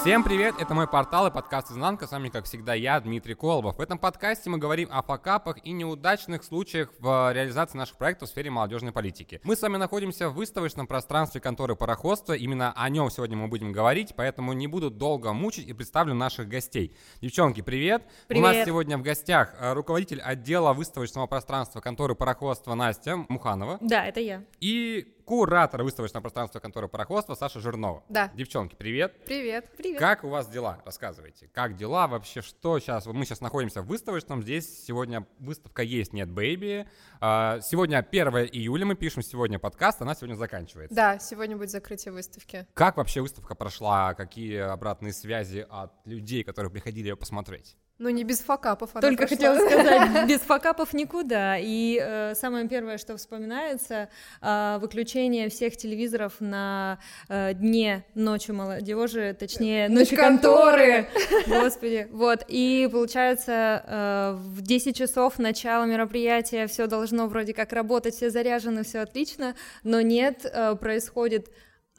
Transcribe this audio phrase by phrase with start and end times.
[0.00, 2.06] Всем привет, это мой портал и подкаст «Изнанка».
[2.06, 3.76] С вами, как всегда, я, Дмитрий Колобов.
[3.76, 8.32] В этом подкасте мы говорим о факапах и неудачных случаях в реализации наших проектов в
[8.32, 9.42] сфере молодежной политики.
[9.44, 12.32] Мы с вами находимся в выставочном пространстве конторы пароходства.
[12.32, 16.48] Именно о нем сегодня мы будем говорить, поэтому не буду долго мучить и представлю наших
[16.48, 16.96] гостей.
[17.20, 18.02] Девчонки, привет!
[18.26, 18.42] Привет!
[18.42, 24.06] У нас сегодня в гостях э, руководитель отдела выставочного пространства конторы пароходства Настя Муханова Да,
[24.06, 24.44] это я.
[24.60, 28.02] и куратор выставочного пространства конторы пароходства Саша Жирнова.
[28.08, 28.32] Да.
[28.34, 29.14] Девчонки, привет!
[29.26, 29.70] Привет.
[29.76, 30.00] Привет.
[30.00, 30.82] Как у вас дела?
[30.84, 31.48] Рассказывайте.
[31.54, 32.42] Как дела вообще?
[32.42, 33.06] Что сейчас?
[33.06, 34.42] Мы сейчас находимся в выставочном.
[34.42, 36.88] Здесь сегодня выставка есть, нет, бэйби.
[37.20, 40.96] А, Сегодня 1 июля мы пишем сегодня подкаст, она сегодня заканчивается.
[40.96, 42.66] Да, сегодня будет закрытие выставки.
[42.74, 44.14] Как вообще выставка прошла?
[44.14, 47.76] Какие обратные связи от людей, которые приходили ее посмотреть?
[48.00, 49.36] Ну, не без факапов она Только прошла.
[49.36, 51.58] хотела сказать, без факапов никуда.
[51.58, 54.08] И э, самое первое, что вспоминается,
[54.40, 61.08] э, выключение всех телевизоров на э, дне ночи молодежи, точнее, ночи конторы.
[61.46, 62.08] Господи.
[62.10, 62.42] Вот.
[62.48, 68.82] И получается, э, в 10 часов начала мероприятия все должно вроде как работать, все заряжены,
[68.82, 69.54] все отлично,
[69.84, 71.50] но нет, э, происходит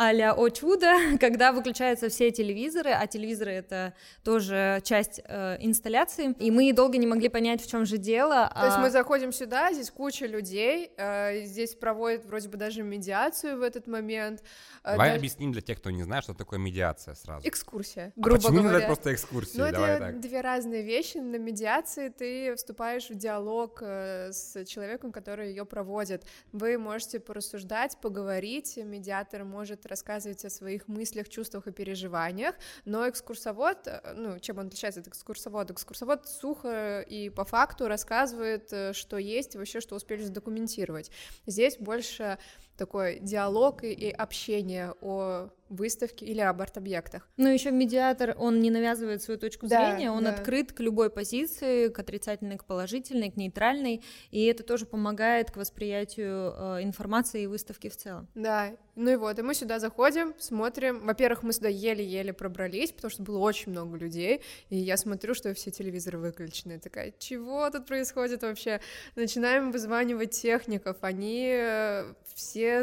[0.04, 0.88] а-ля «О чудо»,
[1.20, 7.06] когда выключаются все телевизоры, а телевизоры— это тоже часть э, инсталляции, и мы долго не
[7.06, 8.52] могли понять, в чем же дело.
[8.56, 12.82] То есть а- мы заходим сюда, здесь куча людей, э, здесь проводят вроде бы даже
[12.84, 14.42] медиацию в этот момент.
[14.84, 17.48] э, Давай даже- объясним для тех, кто не знает, что такое медиация сразу.
[17.48, 18.86] Экскурсия, А грубо почему не говоря.
[18.88, 19.58] просто экскурсии?
[19.58, 20.20] Ну, Давай это так.
[20.20, 21.18] две разные вещи.
[21.18, 26.24] На медиации ты вступаешь в диалог э, с человеком, который ее проводит.
[26.52, 28.78] Вы можете порассуждать, поговорить.
[28.78, 32.56] Медиатор может рассказывать о своих мыслях, чувствах и переживаниях.
[32.86, 35.74] Но экскурсовод, э, ну, чем он отличается от экскурсовода?
[35.74, 41.12] Экскурсовод сухо и по факту рассказывает, э, что есть, вообще, что успели задокументировать.
[41.46, 42.40] Здесь больше
[42.82, 47.30] такой диалог и, и общение о выставке или об арт-объектах.
[47.38, 50.32] Ну, еще медиатор, он не навязывает свою точку Да, зрения, он да.
[50.32, 55.58] открыт к любой позиции, к отрицательной, к положительной, к нейтральной, и это тоже помогает к
[55.58, 58.28] восприятию э, информации и выставки в целом.
[58.36, 61.06] Да, ну и вот, и мы сюда заходим, смотрим.
[61.06, 65.54] Во-первых, мы сюда еле-еле пробрались, потому что было очень много людей, и я смотрю, что
[65.54, 66.80] все телевизоры выключены.
[66.80, 68.82] Такая, чего тут происходит вообще?
[69.16, 72.14] Начинаем вызванивать техников, они э,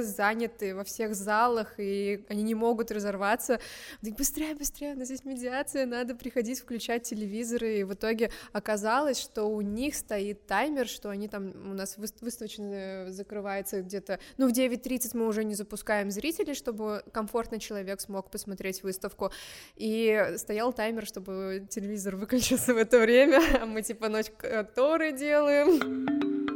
[0.02, 3.60] заняты во всех залах, и они не могут разорваться.
[4.02, 9.18] Так быстрее, быстрее, у нас здесь медиация, надо приходить включать телевизоры, и в итоге оказалось,
[9.18, 14.48] что у них стоит таймер, что они там, у нас выс- выставочная закрывается где-то, ну,
[14.48, 19.32] в 9.30 мы уже не запускаем зрителей, чтобы комфортно человек смог посмотреть выставку,
[19.76, 26.47] и стоял таймер, чтобы телевизор выключился в это время, а мы типа ночь конторы делаем.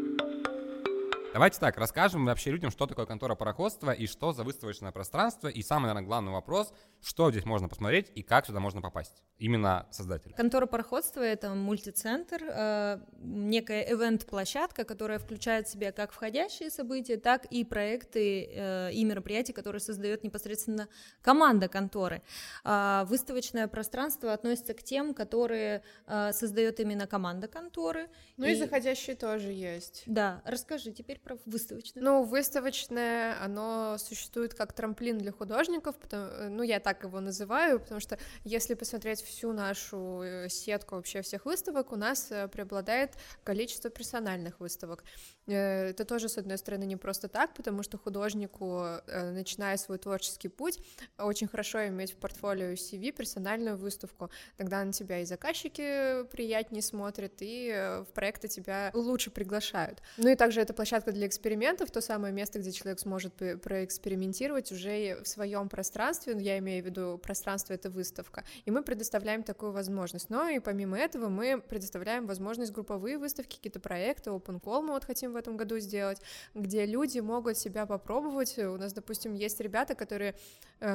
[1.33, 5.49] Давайте так, расскажем вообще людям, что такое контора пароходства и что за выставочное пространство.
[5.49, 9.23] И самый, наверное, главный вопрос, что здесь можно посмотреть и как сюда можно попасть.
[9.39, 10.35] Именно создатель.
[10.35, 17.47] Контора пароходства— это мультицентр, э, некая ивент-площадка, которая включает в себя как входящие события, так
[17.47, 20.87] и проекты э, и мероприятия, которые создает непосредственно
[21.23, 22.21] команда конторы.
[22.63, 28.11] А выставочное пространство относится к тем, которые э, создает именно команда конторы.
[28.37, 30.03] Ну и заходящие тоже есть.
[30.05, 32.03] Да, расскажи теперь про выставочное.
[32.03, 38.01] Ну, выставочное, оно существует как трамплин для художников, потому- ну, я так его называю, потому
[38.01, 43.13] что если посмотреть всю нашу э, сетку вообще всех выставок, у нас э, преобладает
[43.45, 45.05] количество персональных выставок.
[45.47, 49.99] Э, Это тоже, с одной стороны, не просто так, потому что художнику, э, начиная свой
[49.99, 50.79] творческий путь,
[51.19, 54.31] очень хорошо иметь в портфолио CV персональную выставку.
[54.57, 60.03] Тогда на тебя и заказчики приятнее смотрят, и э, в проекты тебя лучше приглашают.
[60.17, 64.73] Ну и также это площадка для экспериментов, то самое место, где человек сможет пе- проэкспериментировать
[64.73, 69.43] уже в своем пространстве, ну, я имею в виду пространство— это выставка, и мы предоставляем
[69.43, 70.31] такую возможность.
[70.31, 75.05] Но и помимо этого мы предоставляем возможность групповые выставки, какие-то проекты, open call мы вот
[75.05, 76.21] хотим в этом году сделать,
[76.55, 78.59] где люди могут себя попробовать.
[78.59, 80.35] У нас, допустим, есть ребята, которые,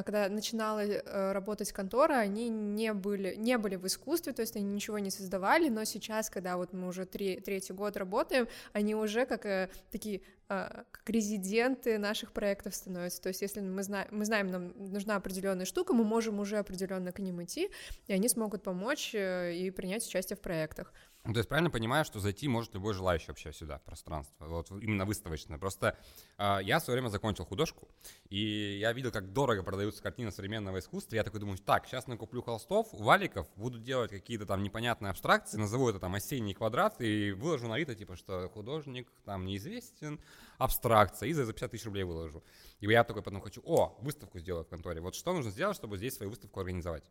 [0.04, 4.66] когда начинала э, работать контора, они не были, не были в искусстве, то есть они
[4.66, 9.26] ничего не создавали, но сейчас, когда вот мы уже три, третий год работаем, они уже
[9.26, 13.22] как э, такие э, как резиденты наших проектов становятся.
[13.22, 17.12] То есть, если мы, зна- мы знаем, нам нужна определенная штука, мы можем уже определенно
[17.14, 17.70] к ним идти,
[18.08, 20.92] и они смогут помочь э, и принять участие в проектах.
[21.28, 24.72] Ну, то есть правильно понимаю, что зайти может любой желающий вообще сюда, в пространство, вот
[24.72, 25.58] именно выставочное.
[25.58, 25.98] Просто
[26.38, 27.90] а, я в свое время закончил художку,
[28.30, 31.18] и я видел, как дорого продаются картины современного искусства.
[31.18, 35.90] Я такой думаю, так, сейчас накуплю холстов, валиков, буду делать какие-то там непонятные абстракции, назову
[35.90, 40.22] это там осенний квадрат и выложу на Авито, типа, что художник там неизвестен,
[40.58, 42.42] абстракция, и за 50 тысяч рублей выложу.
[42.80, 45.02] И я такой потом хочу, о, выставку сделаю в конторе.
[45.02, 47.04] Вот что нужно сделать, чтобы здесь свою выставку организовать?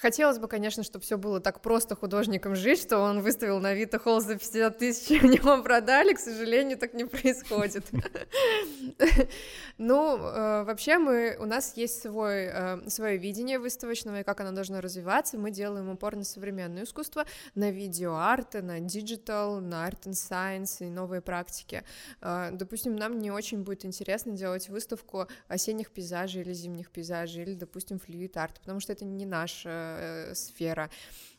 [0.00, 3.98] Хотелось бы, конечно, чтобы все было так просто художником жить, что он выставил на Авито
[3.98, 7.84] холст за 50 тысяч, и у него продали, к сожалению, так не происходит.
[9.76, 14.52] Ну, э, вообще мы, у нас есть свой, э, свое видение выставочного, и как оно
[14.52, 17.24] должно развиваться, мы делаем упор на современное искусство,
[17.56, 21.82] на видеоарты, на digital, на art and science и новые практики.
[22.20, 27.54] Э, допустим, нам не очень будет интересно делать выставку осенних пейзажей или зимних пейзажей, или,
[27.54, 29.83] допустим, fluid art, потому что это не наша э,
[30.34, 30.90] сфера.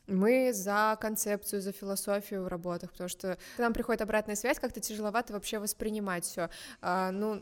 [0.07, 4.80] Мы за концепцию, за философию в работах, потому что к нам приходит обратная связь, как-то
[4.80, 6.50] тяжеловато вообще воспринимать все.
[6.81, 7.42] А, ну,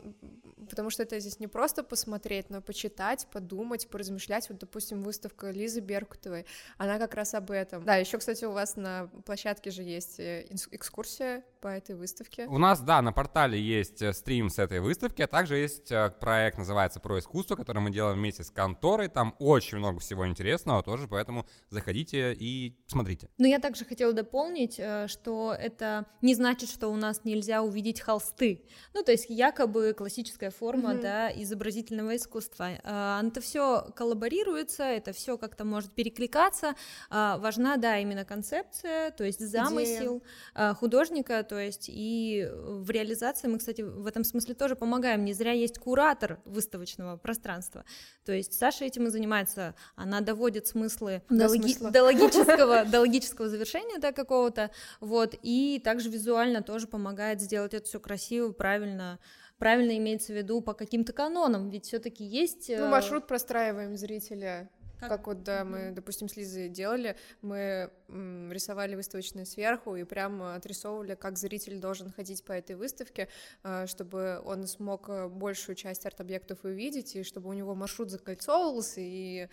[0.68, 4.48] потому что это здесь не просто посмотреть, но почитать, подумать, поразмышлять.
[4.48, 6.46] Вот, допустим, выставка Лизы Беркутовой,
[6.78, 7.84] она как раз об этом.
[7.84, 12.46] Да, еще, кстати, у вас на площадке же есть э, экскурсия по этой выставке.
[12.46, 16.10] У нас, да, на портале есть э, стрим с этой выставки, а также есть э,
[16.20, 19.08] проект, называется «Про искусство», который мы делаем вместе с конторой.
[19.08, 22.53] Там очень много всего интересного тоже, поэтому заходите и
[22.86, 23.28] смотрите.
[23.38, 28.00] Но я также хотела дополнить, э, что это не значит, что у нас нельзя увидеть
[28.00, 28.62] холсты.
[28.94, 31.02] Ну, то есть якобы классическая форма, mm-hmm.
[31.02, 32.70] да, изобразительного искусства.
[32.74, 36.74] Это все коллаборируется, это все как-то может перекликаться.
[37.10, 40.22] Э, важна, да, именно концепция, то есть замысел
[40.54, 40.74] Идея.
[40.74, 45.24] художника, то есть и в реализации мы, кстати, в этом смысле тоже помогаем.
[45.24, 47.84] Не зря есть куратор выставочного пространства.
[48.24, 49.74] То есть Саша этим и занимается.
[49.96, 51.90] Она доводит смыслы до, до, логи...
[51.90, 54.70] до логического, до логического завершения да, какого-то,
[55.00, 59.18] вот, и также визуально тоже помогает сделать это все красиво, правильно,
[59.58, 62.68] правильно имеется в виду по каким-то канонам, ведь все-таки есть...
[62.68, 64.70] Ну, э, маршрут простраиваем зрителя.
[65.00, 70.04] Как, как вот, да, мы, допустим, с Лизой делали, мы м, рисовали выставочные сверху и
[70.04, 73.28] прямо отрисовывали, как зритель должен ходить по этой выставке,
[73.64, 79.00] э, чтобы он смог э, большую часть арт-объектов увидеть, и чтобы у него маршрут закольцовывался,
[79.00, 79.48] и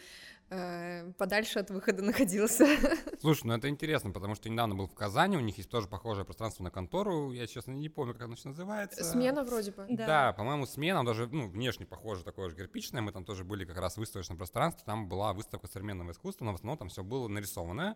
[0.53, 2.65] Э, подальше от выхода находился.
[3.21, 6.25] Слушай, ну это интересно, потому что недавно был в Казани, у них есть тоже похожее
[6.25, 9.01] пространство на контору, я, честно, не помню, как оно называется.
[9.01, 9.85] Смена вроде бы.
[9.89, 13.63] Да, да по-моему, смена, даже, ну, внешне похоже, такое же кирпичное, мы там тоже были
[13.63, 17.01] как раз в выставочном пространстве, там была выставка современного искусства, но в основном там все
[17.01, 17.95] было нарисованное,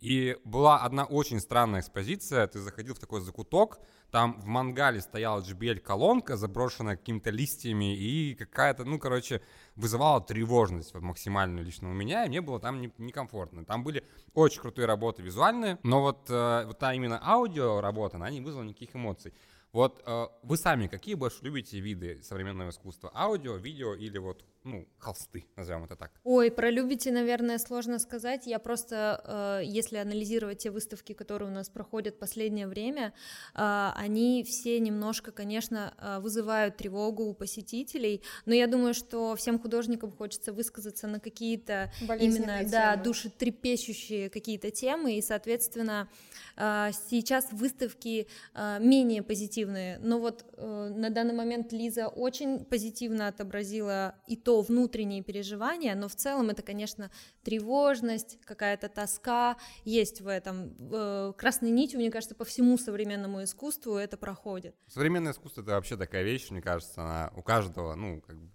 [0.00, 2.46] и была одна очень странная экспозиция.
[2.46, 3.78] Ты заходил в такой закуток,
[4.10, 9.42] там в мангале стояла JBL-колонка, заброшенная какими-то листьями, и какая-то, ну, короче,
[9.74, 13.64] вызывала тревожность вот, максимальную лично у меня, и мне было там некомфортно.
[13.64, 14.04] Там были
[14.34, 18.64] очень крутые работы визуальные, но вот, э, вот та именно аудио работа, она не вызвала
[18.64, 19.32] никаких эмоций.
[19.72, 23.10] Вот э, вы сами какие больше любите виды современного искусства?
[23.14, 26.10] Аудио, видео или вот, ну, холсты, назовем это так?
[26.24, 28.46] Ой, про любите, наверное, сложно сказать.
[28.46, 33.12] Я просто, э, если анализировать те выставки, которые у нас проходят в последнее время,
[33.54, 39.58] э, они все немножко, конечно, э, вызывают тревогу у посетителей, но я думаю, что всем
[39.58, 42.70] художникам хочется высказаться на какие-то именно, темы.
[42.70, 46.08] да, душетрепещущие какие-то темы, и, соответственно,
[46.56, 53.28] э, сейчас выставки э, менее позитивные но вот э, на данный момент Лиза очень позитивно
[53.28, 57.10] отобразила и то внутренние переживания, но в целом это, конечно,
[57.42, 60.74] тревожность, какая-то тоска есть в этом.
[60.92, 64.74] Э, красной нитью, мне кажется, по всему современному искусству это проходит.
[64.88, 68.50] Современное искусство— это вообще такая вещь, мне кажется, она у каждого, ну, как бы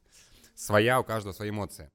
[0.56, 1.89] своя, у каждого свои эмоции.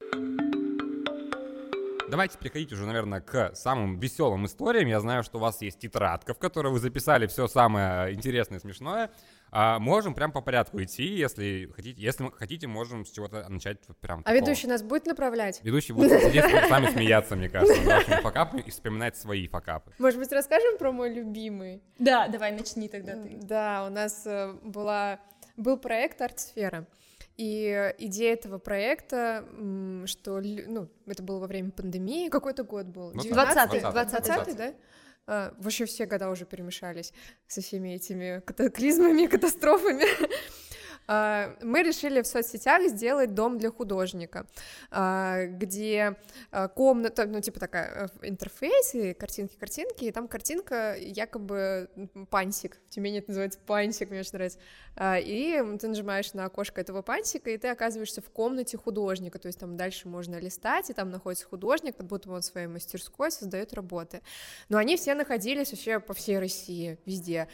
[2.09, 4.87] Давайте переходить уже, наверное, к самым веселым историям.
[4.89, 8.61] Я знаю, что у вас есть тетрадка, в которой вы записали все самое интересное и
[8.61, 9.11] смешное.
[9.51, 12.01] А можем прям по порядку идти, если хотите.
[12.01, 14.21] Если хотите, можем с чего-то начать вот прям.
[14.21, 14.41] А такого.
[14.41, 15.61] ведущий нас будет направлять?
[15.63, 19.93] Ведущий будет сидеть с вами смеяться, мне кажется, нашими факапами и вспоминать свои факапы.
[19.99, 21.83] Может быть, расскажем про мой любимый?
[21.99, 23.39] Да, давай начни тогда ты.
[23.43, 25.21] Да, у нас э, была
[25.57, 26.87] был проект «Артсфера».
[27.37, 29.45] И идея этого проекта,
[30.07, 33.13] что, ну, это было во время пандемии, какой-то год был?
[33.13, 34.75] 20-й, 20-й, да?
[35.27, 37.13] А, вообще все года уже перемешались
[37.49, 40.05] со всеми этими катаклизмами, катастрофами.
[41.07, 44.47] А, мы решили в соцсетях сделать дом для художника,
[44.91, 46.17] а, где
[46.51, 51.89] а, комната, ну, типа такая э, интерфейс, и картинки-картинки, и там картинка якобы
[52.31, 54.59] пансик, в Тюмени это называется пансик, мне очень нравится,
[55.01, 59.61] и ты нажимаешь на окошко этого пансика, и ты оказываешься в комнате художника, то есть
[59.61, 63.75] там дальше можно листать, и там находится художник, как будто он в своей мастерской создает
[63.75, 64.23] работы.
[64.69, 67.49] Но они все находились вообще по всей России, везде.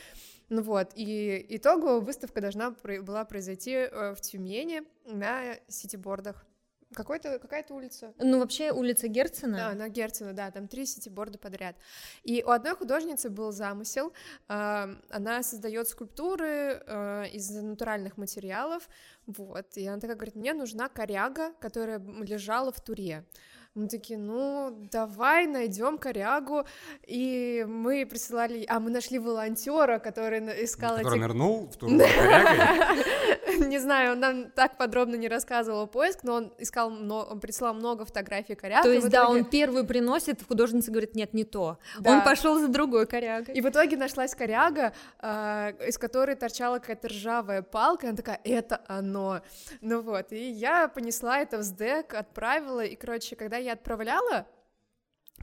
[0.49, 6.45] Ну вот, и итоговая выставка должна была произойти э, в Тюмени на ситибордах.
[6.95, 8.13] Какой-то, какая-то улица.
[8.19, 9.57] Ну, вообще улица Герцена.
[9.57, 11.75] Да, на Герцена, да, там три ситиборда подряд.
[12.23, 14.13] И у одной художницы был замысел,
[14.49, 18.89] э, она создает скульптуры э, из натуральных материалов,
[19.27, 23.25] вот, и она такая говорит, мне нужна коряга, которая лежала в туре.
[23.75, 26.65] Мы такие, ну, давай найдем корягу.
[27.07, 28.67] И мы присылали...
[28.69, 31.21] А, мы нашли волонтера, который искал Который эти...
[31.21, 31.89] нырнул в ту?
[31.89, 38.05] Не знаю, он нам так подробно не рассказывал поиск, но он искал, он прислал много
[38.05, 38.83] фотографий коряг.
[38.83, 41.79] То есть, да, он первый приносит, художница говорит, нет, не то.
[42.05, 43.55] Он пошел за другой корягой.
[43.55, 48.41] И в итоге нашлась коряга, э, из которой торчала какая-то ржавая палка, и она такая,
[48.45, 49.41] это оно.
[49.81, 54.47] Ну вот, и я понесла это в СДЭК, отправила, и, короче, когда я отправляла,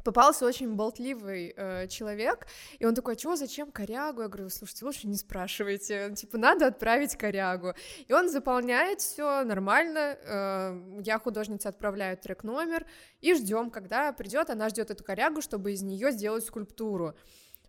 [0.03, 2.47] попался очень болтливый э, человек,
[2.79, 4.21] и он такой, а чего, зачем корягу?
[4.21, 7.73] Я говорю, слушайте, лучше не спрашивайте, типа, надо отправить корягу.
[8.07, 12.85] И он заполняет все нормально, э, я художница отправляю трек номер,
[13.21, 17.15] и ждем, когда придет, она ждет эту корягу, чтобы из нее сделать скульптуру.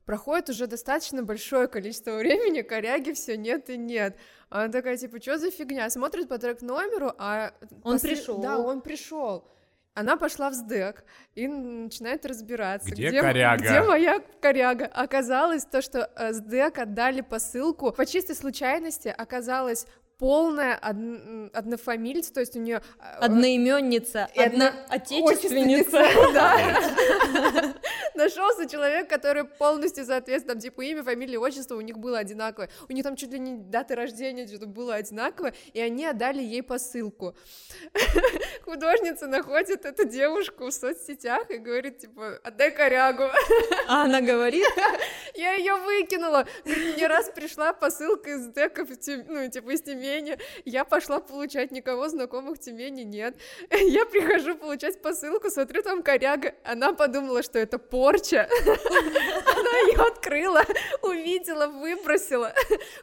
[0.07, 4.17] Проходит уже достаточно большое количество времени, коряги все нет и нет.
[4.49, 5.89] Она такая, типа, что за фигня?
[5.91, 7.53] Смотрит по трек номеру, а...
[7.85, 8.17] Он после...
[8.17, 8.39] пришел.
[8.41, 9.49] Да, он пришел.
[9.95, 11.05] Она пошла в СДЭК
[11.35, 12.91] и начинает разбираться.
[12.91, 13.65] Где, где коряга?
[13.65, 14.87] Где моя коряга?
[14.87, 17.91] Оказалось то, что э, СДЭК отдали посылку.
[17.91, 19.87] По чистой случайности оказалось
[20.21, 21.57] полная од...
[21.57, 22.83] однофамильца, то есть у нее
[23.19, 25.99] одноименница, одна отечественница.
[28.15, 32.93] Нашелся человек, который полностью соответствует, там типа имя, фамилия, отчество у них было одинаковое, у
[32.93, 37.35] них там чуть ли не даты рождения что-то было одинаковое, и они отдали ей посылку.
[38.65, 43.25] Художница находит эту девушку в соцсетях и говорит типа отдай корягу.
[43.89, 44.67] А она говорит?
[45.35, 46.47] Я ее выкинула.
[46.65, 48.89] Не раз пришла посылка из деков,
[49.29, 50.39] ну типа из Тюмени Тюмени.
[50.65, 53.37] Я пошла получать, никого знакомых в Тюмени нет.
[53.71, 56.55] Я прихожу получать посылку, смотрю, там коряга.
[56.65, 58.49] Она подумала, что это порча.
[58.67, 60.63] Она ее открыла,
[61.03, 62.53] увидела, выбросила.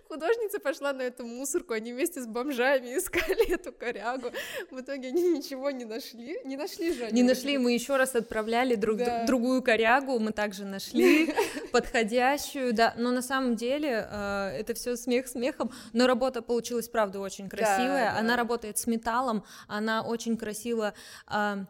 [0.07, 4.31] Художница пошла на эту мусорку, они вместе с бомжами искали эту корягу.
[4.71, 6.39] В итоге они ничего не нашли.
[6.43, 9.25] Не нашли же Не нашли, мы еще раз отправляли друг да.
[9.25, 11.33] другую корягу, мы также нашли
[11.71, 12.93] подходящую, да.
[12.97, 18.11] Но на самом деле э, это все смех смехом, но работа получилась правда очень красивая.
[18.13, 18.37] Да, она да.
[18.37, 20.95] работает с металлом, она очень красиво
[21.29, 21.65] э,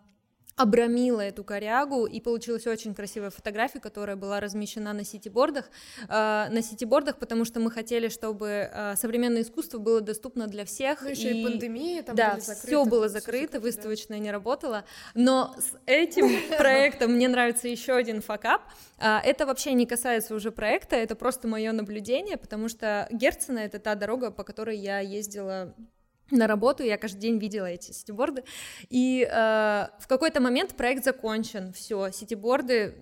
[0.58, 5.70] обрамила эту корягу, и получилась очень красивая фотография, которая была размещена на ситибордах,
[6.02, 11.04] э, на ситибордах, потому что мы хотели, чтобы э, современное искусство было доступно для всех.
[11.04, 14.84] Ну, еще и, и пандемия, там да, все было закрыто, выставочное не работало,
[15.14, 18.64] но с этим проектом мне нравится еще один факап.
[18.98, 23.78] Э, это вообще не касается уже проекта, это просто мое наблюдение, потому что Герцена— это
[23.78, 25.76] та дорога, по которой я ездила
[26.32, 28.44] на работу, я каждый день видела эти сетиборды,
[28.90, 32.96] и э, в какой-то момент проект закончен, все, сетиборды,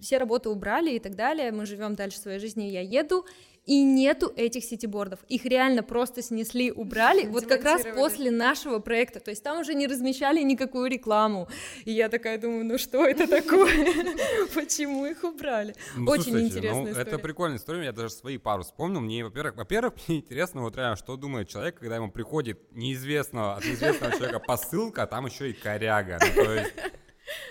[0.00, 3.26] все работы убрали и так далее, мы живем дальше своей жизнью, я еду,
[3.66, 5.20] и нету этих сетибордов.
[5.28, 9.74] Их реально просто снесли, убрали, вот как раз после нашего проекта, то есть там уже
[9.74, 11.48] не размещали никакую рекламу,
[11.84, 13.86] и я такая думаю, ну что это такое,
[14.54, 15.74] почему их убрали?
[15.96, 17.08] Ну, Очень интересная история.
[17.08, 20.96] Это прикольная история, я даже свои пару вспомнил, мне, во-первых, во-первых, мне интересно, вот реально,
[20.96, 25.52] что думает человек, когда ему приходит неизвестного, от неизвестного человека посылка, а там еще и
[25.52, 26.72] коряга, ну, то есть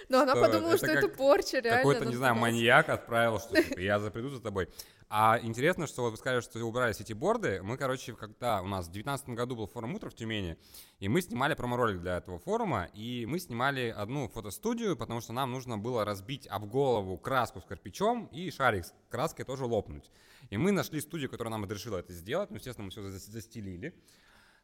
[0.10, 1.78] но она подумала, что это порча, реально.
[1.78, 4.70] Какой-то, не знаю, маньяк отправил, что типа, я приду за тобой.
[5.16, 7.62] А интересно, что вот вы сказали, что убрали сетиборды.
[7.62, 10.58] Мы, короче, когда у нас в 2019 году был форум утра в Тюмени,
[11.00, 15.52] и мы снимали промо-ролик для этого форума, и мы снимали одну фотостудию, потому что нам
[15.52, 20.10] нужно было разбить об голову краску с кирпичом и шарик с краской тоже лопнуть.
[20.50, 22.50] И мы нашли студию, которая нам разрешила это сделать.
[22.50, 23.94] Ну, естественно, мы все застелили.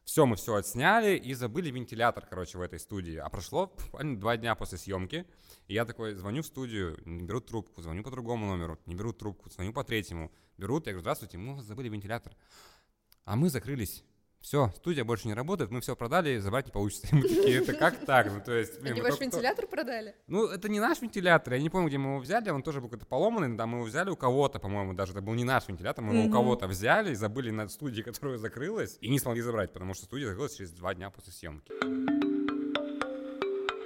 [0.04, 3.16] Все, мы все отсняли и забыли вентилятор, короче, в этой студии.
[3.16, 5.26] А прошло два дня после съемки.
[5.68, 9.18] И я такой звоню в студию, не берут трубку, звоню по другому номеру, не берут
[9.18, 12.34] трубку, звоню по третьему, берут, я говорю, здравствуйте, мы забыли вентилятор.
[13.24, 14.04] А мы закрылись.
[14.40, 17.06] Все, студия больше не работает, мы все продали, забрать не получится.
[17.12, 18.32] Мы такие, это как так?
[18.32, 20.14] Ну, то есть, блин, Они ваш вентилятор продали?
[20.28, 22.88] Ну, это не наш вентилятор, я не помню, где мы его взяли, он тоже был
[22.88, 26.02] какой-то поломанный, да, мы его взяли у кого-то, по-моему, даже это был не наш вентилятор,
[26.02, 29.92] мы его у кого-то взяли, забыли на студии, которая закрылась, и не смогли забрать, потому
[29.92, 31.70] что студия закрылась через два дня после съемки.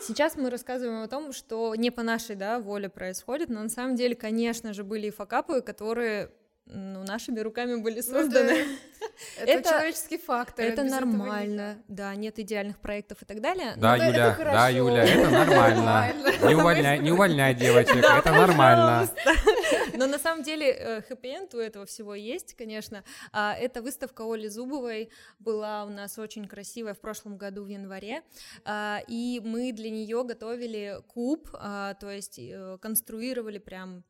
[0.01, 3.97] Сейчас мы рассказываем о том, что не по нашей да, воле происходит, но на самом
[3.97, 6.31] деле, конечно же, были и факапы, которые
[6.67, 8.65] ну, нашими руками были созданы.
[8.65, 8.77] Ну,
[9.39, 10.65] это, это человеческий фактор.
[10.65, 13.75] Это нормально, да, нет идеальных проектов и так далее.
[13.77, 16.13] Да, но Юля, это да, Юля, это нормально.
[16.49, 19.09] Не увольняй, не увольняй девочек, да, это нормально.
[19.97, 23.05] Но на самом деле хэппи-энд у этого всего есть, конечно.
[23.33, 28.23] А, эта выставка Оли Зубовой была у нас очень красивая в прошлом году в январе,
[28.65, 34.05] а, и мы для нее готовили куб, а, то есть э, конструировали прям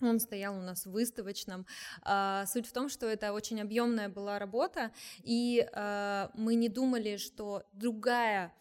[0.00, 1.66] он стоял у нас в выставочном.
[2.02, 7.16] А, суть в том, что это очень объемная была работа, и а, мы не думали,
[7.16, 8.52] что другая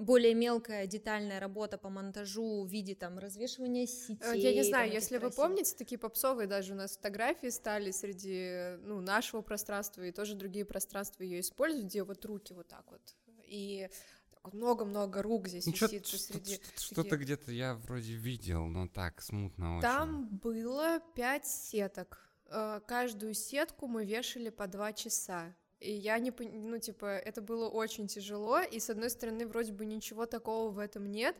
[0.00, 4.40] более мелкая детальная работа по монтажу в виде там развешивания сетей.
[4.40, 8.76] Я не знаю, там, если вы помните, такие попсовые даже у нас фотографии стали среди
[8.84, 13.00] ну, нашего пространства и тоже другие пространства ее используют, где вот руки вот так вот.
[13.44, 13.88] И
[14.52, 16.60] много-много рук здесь ну, висит посреди.
[16.76, 19.82] Что-то где-то я вроде видел, но так смутно очень.
[19.82, 22.28] Там было пять сеток.
[22.46, 25.54] Э, каждую сетку мы вешали по два часа.
[25.80, 29.84] И я не ну, типа, это было очень тяжело, и с одной стороны, вроде бы
[29.84, 31.36] ничего такого в этом нет,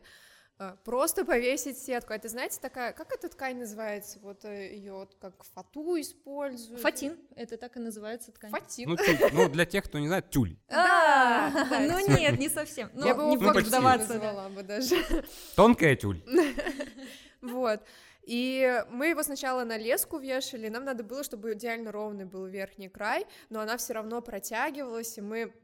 [0.83, 2.13] просто повесить сетку.
[2.13, 4.19] Это, знаете, такая, как эта ткань называется?
[4.21, 6.81] Вот э, ее вот как фату используют.
[6.81, 8.51] Фатин, это так и называется ткань.
[8.51, 8.89] Фатин.
[8.89, 9.17] Ну, тюль.
[9.33, 10.57] ну для тех, кто не знает, тюль.
[10.69, 12.89] А, ну нет, не совсем.
[12.95, 14.19] Я бы не буду вдаваться.
[14.55, 14.95] бы даже.
[15.55, 16.23] Тонкая тюль.
[17.41, 17.81] Вот.
[18.23, 22.87] И мы его сначала на леску вешали, нам надо было, чтобы идеально ровный был верхний
[22.87, 25.62] край, но она все равно протягивалась, и мы Э,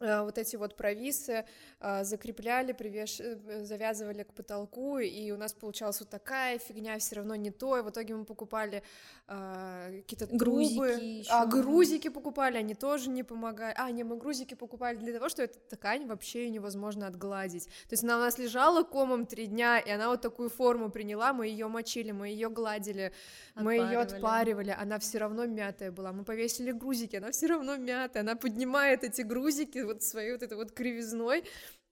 [0.00, 1.44] вот эти вот провисы
[1.80, 3.20] э, закрепляли, привеш...
[3.20, 7.78] Э, завязывали к потолку, и у нас получалась вот такая фигня, все равно не то,
[7.78, 8.82] и в итоге мы покупали
[9.26, 11.30] какие-то грузики Еще.
[11.30, 13.74] А, грузики покупали, они тоже не помогали.
[13.78, 17.66] А, не, мы грузики покупали для того, что эта ткань вообще невозможно отгладить.
[17.66, 21.32] То есть она у нас лежала комом три дня, и она вот такую форму приняла,
[21.32, 23.12] мы ее мочили, мы ее гладили,
[23.54, 26.12] мы ее отпаривали, она все равно мятая была.
[26.12, 30.56] Мы повесили грузики, она все равно мятая, она поднимает эти грузики, вот своей вот этой
[30.56, 31.44] вот кривизной,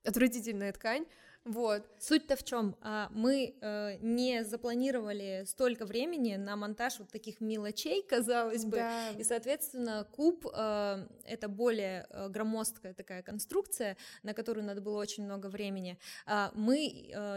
[0.04, 1.06] отвратительная ткань,
[1.48, 1.82] вот.
[1.98, 2.76] Суть-то в чем?
[2.82, 9.10] А, мы э, не запланировали столько времени на монтаж вот таких мелочей, казалось бы, да.
[9.18, 15.24] и, соответственно, куб э, это более э, громоздкая такая конструкция, на которую надо было очень
[15.24, 15.98] много времени.
[16.26, 16.76] А, мы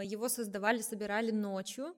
[0.04, 1.96] его создавали, собирали ночью,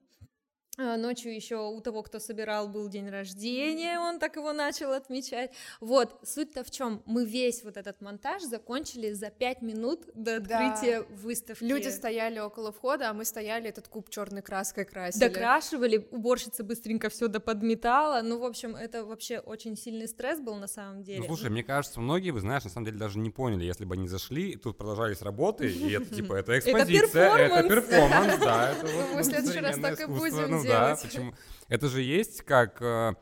[0.77, 5.51] ночью еще у того, кто собирал, был день рождения, он так его начал отмечать.
[5.79, 7.01] Вот, суть-то в чем?
[7.05, 11.05] Мы весь вот этот монтаж закончили за пять минут до открытия да.
[11.15, 11.63] выставки.
[11.63, 15.27] Люди стояли около входа, а мы стояли этот куб черной краской красили.
[15.27, 18.21] Докрашивали, уборщица быстренько все доподметала.
[18.21, 21.19] Ну, в общем, это вообще очень сильный стресс был на самом деле.
[21.19, 23.95] Ну, слушай, мне кажется, многие, вы знаешь, на самом деле даже не поняли, если бы
[23.95, 28.75] они зашли, и тут продолжались работы, и это типа, это экспозиция, это перформанс, да.
[29.13, 31.33] Мы в следующий раз так и будем ну, да, почему?
[31.67, 33.13] Это же есть как э,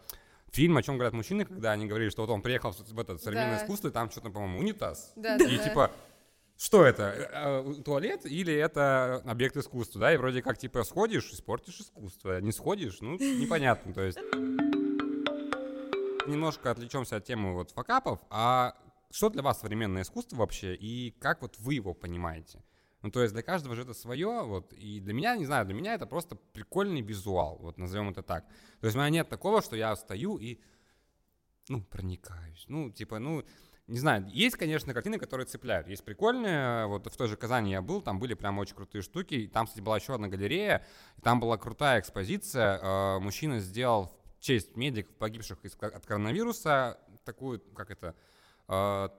[0.52, 3.58] фильм, о чем говорят мужчины, когда они говорили, что вот он приехал в это современное
[3.58, 3.64] да.
[3.64, 5.14] искусство, и там что-то, по-моему, унитаз.
[5.16, 5.92] Да, и да, типа,
[6.58, 7.04] что это?
[7.04, 10.14] Э, э, туалет или это объект искусства, да?
[10.14, 12.40] И вроде как, типа, сходишь, испортишь искусство.
[12.42, 14.20] Не сходишь, ну, непонятно, то есть...
[16.26, 18.76] Немножко отвлечемся от темы вот факапов, а
[19.12, 22.64] что для вас современное искусство вообще, и как вот вы его понимаете?
[23.04, 25.76] Ну, то есть для каждого же это свое, вот, и для меня, не знаю, для
[25.76, 28.46] меня это просто прикольный визуал, вот, назовем это так.
[28.80, 30.62] То есть у меня нет такого, что я стою и,
[31.68, 33.44] ну, проникаюсь, ну, типа, ну,
[33.88, 35.90] не знаю, есть, конечно, картины, которые цепляют.
[35.90, 39.52] Есть прикольные, вот в той же Казани я был, там были прям очень крутые штуки.
[39.54, 40.86] Там, кстати, была еще одна галерея,
[41.18, 42.80] и там была крутая экспозиция.
[42.80, 48.16] Э, мужчина сделал в честь медиков, погибших от коронавируса, такую, как это,
[48.70, 49.10] э,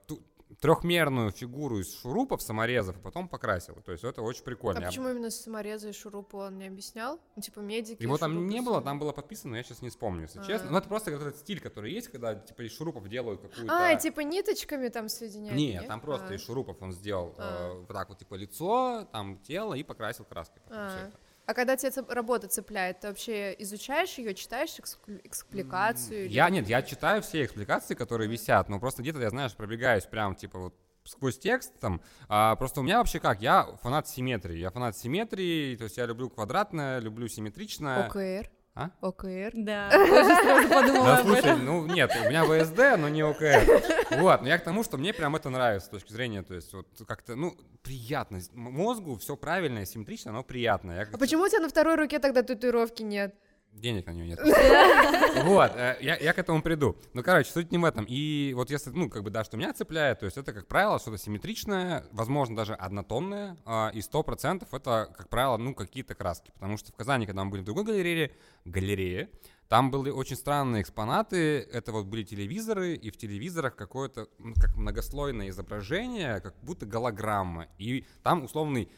[0.61, 3.75] трехмерную фигуру из шурупов, саморезов, и потом покрасил.
[3.85, 4.81] То есть это очень прикольно.
[4.81, 7.21] А почему именно саморезы и шурупы он не объяснял?
[7.37, 8.03] Ну, типа медики.
[8.03, 10.45] Его там не было, там было подписано, я сейчас не вспомню, если а.
[10.45, 10.71] честно.
[10.71, 13.89] Но это просто этот стиль, который есть, когда типа из шурупов делают какую-то.
[13.89, 15.57] А, типа ниточками там соединяют?
[15.57, 15.89] Нет, нет?
[15.89, 16.35] там просто а.
[16.35, 17.73] из шурупов он сделал а.
[17.73, 20.63] э, вот так вот типа лицо, там тело и покрасил краской.
[20.71, 21.11] А.
[21.47, 24.77] А когда тебе работа цепляет, ты вообще изучаешь ее, читаешь
[25.25, 26.29] экспликацию?
[26.29, 26.55] Я или...
[26.55, 30.59] нет, я читаю все экспликации, которые висят, но просто где-то я, знаешь, пробегаюсь прям типа
[30.59, 32.01] вот сквозь текст там.
[32.29, 36.07] А, просто у меня вообще как, я фанат симметрии, я фанат симметрии, то есть я
[36.07, 38.07] люблю квадратное, люблю симметричное.
[38.07, 38.51] ОКР.
[38.77, 38.91] А?
[39.01, 39.53] ОКР.
[39.55, 43.83] Да, тоже сразу подумала да, слушай, ну нет, у меня ВСД, но не ОКР.
[44.19, 46.73] Вот, но я к тому, что мне прям это нравится с точки зрения, то есть
[46.73, 48.41] вот как-то, ну, приятно.
[48.53, 50.91] Мозгу все правильно, симметрично, но приятно.
[50.93, 53.37] Я а почему у тебя на второй руке тогда татуировки нет?
[53.75, 54.41] Денег на нее нет.
[55.45, 56.97] Вот, э, я, я к этому приду.
[57.13, 58.05] Ну, короче, суть не в этом.
[58.09, 60.99] И вот если, ну, как бы, да, что меня цепляет, то есть это, как правило,
[60.99, 66.53] что-то симметричное, возможно, даже однотонное, а, и сто процентов это, как правило, ну, какие-то краски.
[66.55, 68.31] Потому что в Казани, когда мы были в другой галерее,
[68.65, 69.29] галерее,
[69.69, 74.77] там были очень странные экспонаты, это вот были телевизоры, и в телевизорах какое-то, ну, как
[74.77, 77.67] многослойное изображение, как будто голограмма.
[77.79, 78.89] И там условный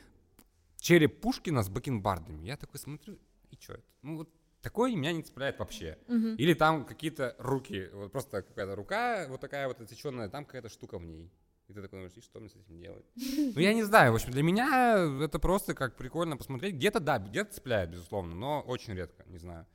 [0.78, 2.44] череп Пушкина с бакенбардами.
[2.44, 3.18] Я такой смотрю,
[3.50, 3.84] и что это?
[4.02, 4.30] Ну, вот
[4.66, 5.96] Такое меня не цепляет вообще.
[6.08, 6.34] Угу.
[6.38, 10.98] Или там какие-то руки, вот просто какая-то рука вот такая вот отсеченная, там какая-то штука
[10.98, 11.30] в ней.
[11.68, 13.04] И ты такой думаешь, и что мне с этим делать?
[13.54, 16.74] Ну, я не знаю, в общем, для меня это просто как прикольно посмотреть.
[16.74, 19.68] Где-то, да, где-то цепляет, безусловно, но очень редко, не знаю.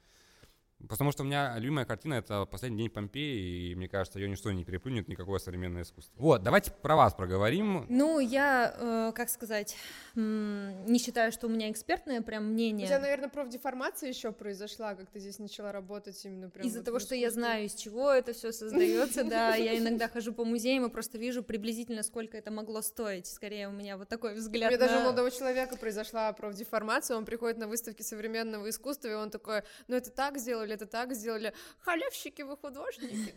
[0.90, 4.52] Потому что у меня любимая картина— это «Последний день Помпеи», и мне кажется, ее ничто
[4.52, 6.14] не переплюнет, никакое современное искусство.
[6.18, 7.86] Вот, давайте про вас проговорим.
[7.90, 9.76] Ну, я, э, как сказать,
[10.16, 12.86] не считаю, что у меня экспертное прям мнение.
[12.86, 16.86] У тебя, наверное, профдеформация еще произошла, как ты здесь начала работать именно прям Из-за вот
[16.86, 20.86] того, что я знаю, из чего это все создается, да, я иногда хожу по музеям
[20.86, 23.28] и просто вижу приблизительно, сколько это могло стоить.
[23.28, 27.26] Скорее, у меня вот такой У взгляд меня даже у молодого человека произошла профдеформация, он
[27.26, 31.54] приходит на выставки современного искусства, и он такой, ну это так сделали, это так сделали,
[31.80, 33.34] халявщики вы художники.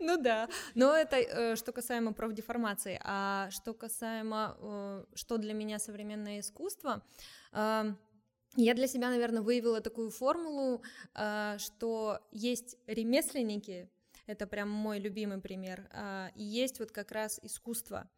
[0.00, 5.78] Ну да, но это э, что касаемо профдеформации, а что касаемо, э, что для меня
[5.78, 7.02] современное искусство,
[7.52, 7.94] э,
[8.56, 10.82] я для себя, наверное, выявила такую формулу,
[11.58, 13.88] что есть ремесленники,
[14.30, 18.08] это прям мой любимый пример, а, и есть вот как раз искусство.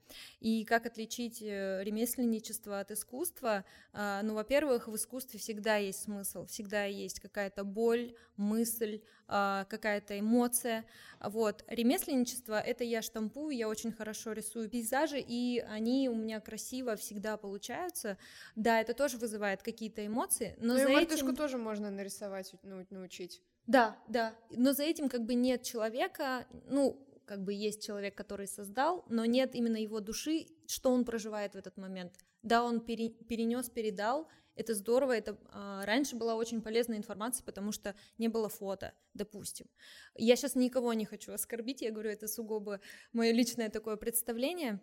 [0.41, 3.65] И как отличить э, ремесленничество от искусства?
[3.93, 10.19] А, Ну, во-первых, в искусстве всегда есть смысл, всегда есть какая-то боль, мысль, а, какая-то
[10.19, 10.85] эмоция.
[11.21, 11.65] Вот.
[11.69, 17.37] Ремесленничество— это я штампую, я очень хорошо рисую пейзажи, и они у меня красиво всегда
[17.39, 18.19] получаются.
[18.55, 21.35] Да, это тоже вызывает какие-то эмоции, но Ну за и этим...
[21.37, 23.41] тоже можно нарисовать, ну, научить.
[23.67, 28.49] Да, да, но за этим как бы нет человека, ну, как бы есть человек, который
[28.49, 32.13] создал, но нет именно его души, что он проживает в этот момент.
[32.43, 37.95] Да, он перенес, передал, это здорово, это а, раньше была очень полезная информация, потому что
[38.19, 39.67] не было фото, допустим.
[40.15, 42.81] Я сейчас никого не хочу оскорбить, я говорю, это сугубо
[43.13, 44.81] мое личное такое представление.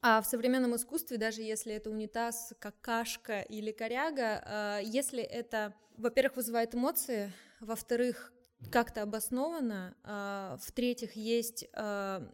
[0.00, 6.36] А в современном искусстве, даже если это унитаз, какашка или коряга, а, если это, во-первых,
[6.36, 8.32] вызывает эмоции, во-вторых,
[8.70, 12.28] как-то обосновано, а, в-третьих, есть а,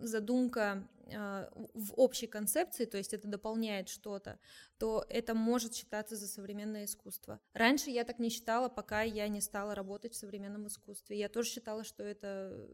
[0.00, 4.38] задумка а, в общей концепции, то есть это дополняет что-то,
[4.78, 7.40] то это может считаться за современное искусство.
[7.54, 11.18] Раньше я так не считала, пока я не стала работать в современном искусстве.
[11.18, 12.68] Я тоже считала, что это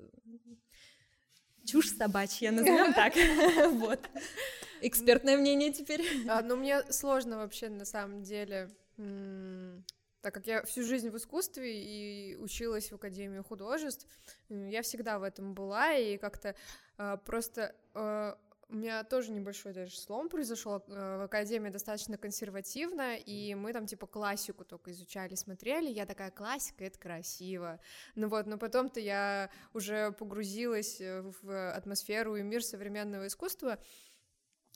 [1.64, 3.14] чушь собачья, назовем так.
[3.72, 4.00] Вот.
[4.80, 6.04] Экспертное мнение теперь.
[6.24, 8.70] Но мне сложно вообще на самом деле,
[10.20, 14.06] так как я всю жизнь в искусстве и училась в Академии художеств,
[14.48, 16.54] я всегда в этом была, и как-то
[16.96, 18.38] а, просто а,
[18.70, 20.82] у меня тоже небольшой даже слом произошел.
[20.86, 25.88] В Академии достаточно консервативно, и мы там типа классику только изучали, смотрели.
[25.88, 27.80] Я такая, классика— это красиво.
[28.14, 33.78] Ну вот, но потом-то я уже погрузилась э, в атмосферу и мир современного искусства,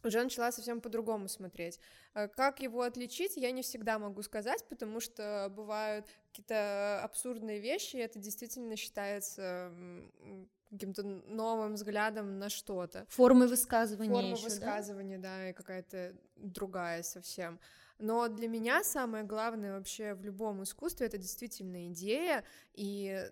[0.04, 1.78] уже начала совсем по-другому смотреть.
[2.14, 7.96] Э, Как его отличить, я не всегда могу сказать, потому что бывают какие-то абсурдные вещи,
[7.96, 9.72] и это действительно считается
[10.70, 13.06] каким-то новым взглядом на что-то.
[13.10, 14.54] Формы высказывания Форма ещё, да?
[14.54, 17.60] высказывания, да, и какая-то другая совсем.
[17.98, 23.30] Но для меня самое главное вообще в любом искусстве это действительно идея и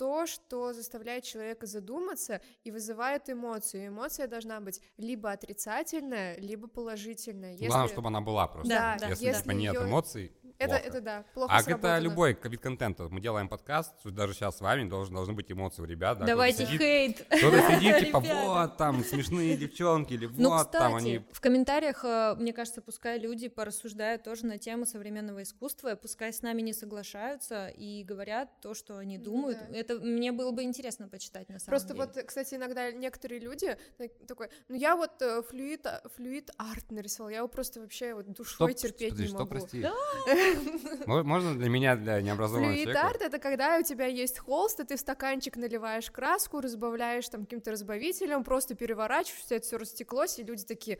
[0.00, 3.88] то, что заставляет человека задуматься и вызывает эмоцию.
[3.88, 7.52] Эмоция должна быть либо отрицательная, либо положительная.
[7.52, 7.66] Если...
[7.66, 8.70] Главное, чтобы она была просто.
[8.70, 10.86] Да, да, Если, если типа нет эмоций, это, плохо.
[10.88, 11.92] это да, плохо А сработано.
[11.92, 13.08] это любой вид контента.
[13.08, 16.18] Мы делаем подкаст, даже сейчас с вами должен, должны быть эмоции у ребят.
[16.18, 17.26] Да, кто-то Давайте сидит- хейт.
[17.28, 21.24] Кто-то сидит, типа, вот, там, смешные девчонки, или Ну, вот, там кстати, они...
[21.32, 26.42] в комментариях, э, мне кажется, пускай люди порассуждают тоже на тему современного искусства, пускай с
[26.42, 29.58] нами не соглашаются и говорят то, что они Ну думают.
[29.70, 29.76] да.
[29.76, 32.00] Это мне было бы интересно почитать на самом Просто деле.
[32.14, 36.90] вот, кстати, иногда некоторые люди так- такой, ну я вот э, флюид, а- флюид арт
[36.90, 39.48] нарисовал, я его просто вообще вот душой Что, терпеть подожди, не что, могу.
[39.50, 39.80] прости?
[39.80, 39.90] Мо-
[41.06, 43.08] Можно для меня, для необразованного Флюид человека?
[43.08, 47.44] арт— это когда у тебя есть холст, и ты в стаканчик наливаешь краску, разбавляешь там
[47.44, 50.98] каким-то разбавителем, просто переворачиваешь, у тебя это все растеклось, и люди такие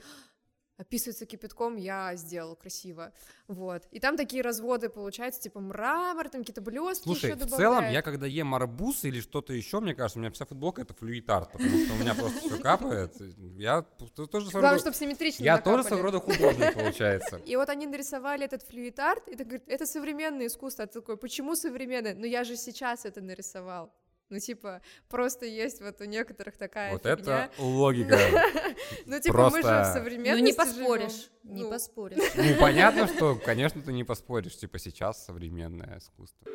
[0.81, 3.13] описывается кипятком, я сделал красиво,
[3.49, 3.87] вот.
[3.91, 8.27] И там такие разводы получаются, типа мрамор, там какие-то блестки Слушай, в целом, я когда
[8.27, 11.85] ем арбуз или что-то еще, мне кажется, у меня вся футболка это флюид арт, потому
[11.85, 13.15] что у меня просто все капает.
[13.59, 17.37] Я тоже Главное, чтобы симметрично я тоже своего рода художник, получается.
[17.47, 20.85] И вот они нарисовали этот флюид арт, и ты говоришь, это современное искусство.
[20.85, 22.15] А ты такой, почему современное?
[22.15, 23.93] Ну я же сейчас это нарисовал.
[24.31, 27.47] Ну, типа, просто есть вот у некоторых такая Вот фигня.
[27.47, 28.17] это логика.
[29.07, 32.19] Ну, типа, мы же в просто- современности Ну не поспоришь, не Ну, поспоришь.
[32.37, 36.49] Ну, понятно, что, конечно, ты не поспоришь, типа, сейчас современное искусство.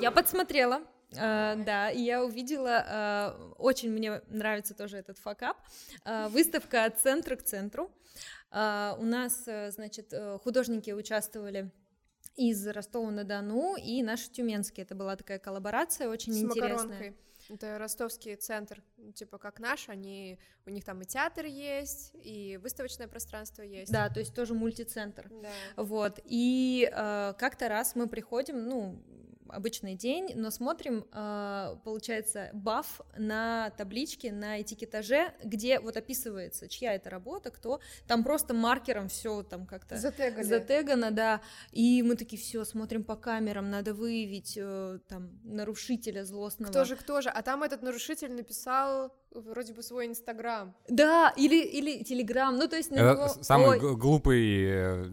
[0.00, 2.84] Я подсмотрела, э, да, и я увидела,
[3.38, 5.56] э, очень мне нравится тоже этот факап,
[6.04, 7.90] э, выставка от центра к центру.
[8.52, 10.12] У нас, значит,
[10.42, 11.70] художники участвовали
[12.36, 14.84] из Ростова-на-Дону и наши тюменские.
[14.84, 16.84] Это была такая коллаборация очень С интересная.
[16.84, 17.16] макаронкой.
[17.48, 18.82] Это ростовский центр,
[19.14, 23.90] типа как наш, они, у них там и театр есть, и выставочное пространство есть.
[23.90, 25.28] Да, то есть тоже мультицентр.
[25.30, 25.48] Да.
[25.82, 29.02] Вот, и э, как-то раз мы приходим, ну,
[29.50, 36.94] обычный день, но смотрим, э, получается, баф на табличке, на этикетаже, где вот описывается, чья
[36.94, 40.42] это работа, кто, там просто маркером все там как-то Затегали.
[40.42, 41.40] затегано, да,
[41.72, 46.70] и мы такие, все, смотрим по камерам, надо выявить э, там нарушителя злостного.
[46.70, 47.28] Кто же, кто же?
[47.28, 50.74] А там этот нарушитель написал вроде бы свой инстаграм.
[50.88, 53.28] Да, или, или телеграм, ну то есть на Это него...
[53.28, 55.04] с- самый Ой, глупый, э,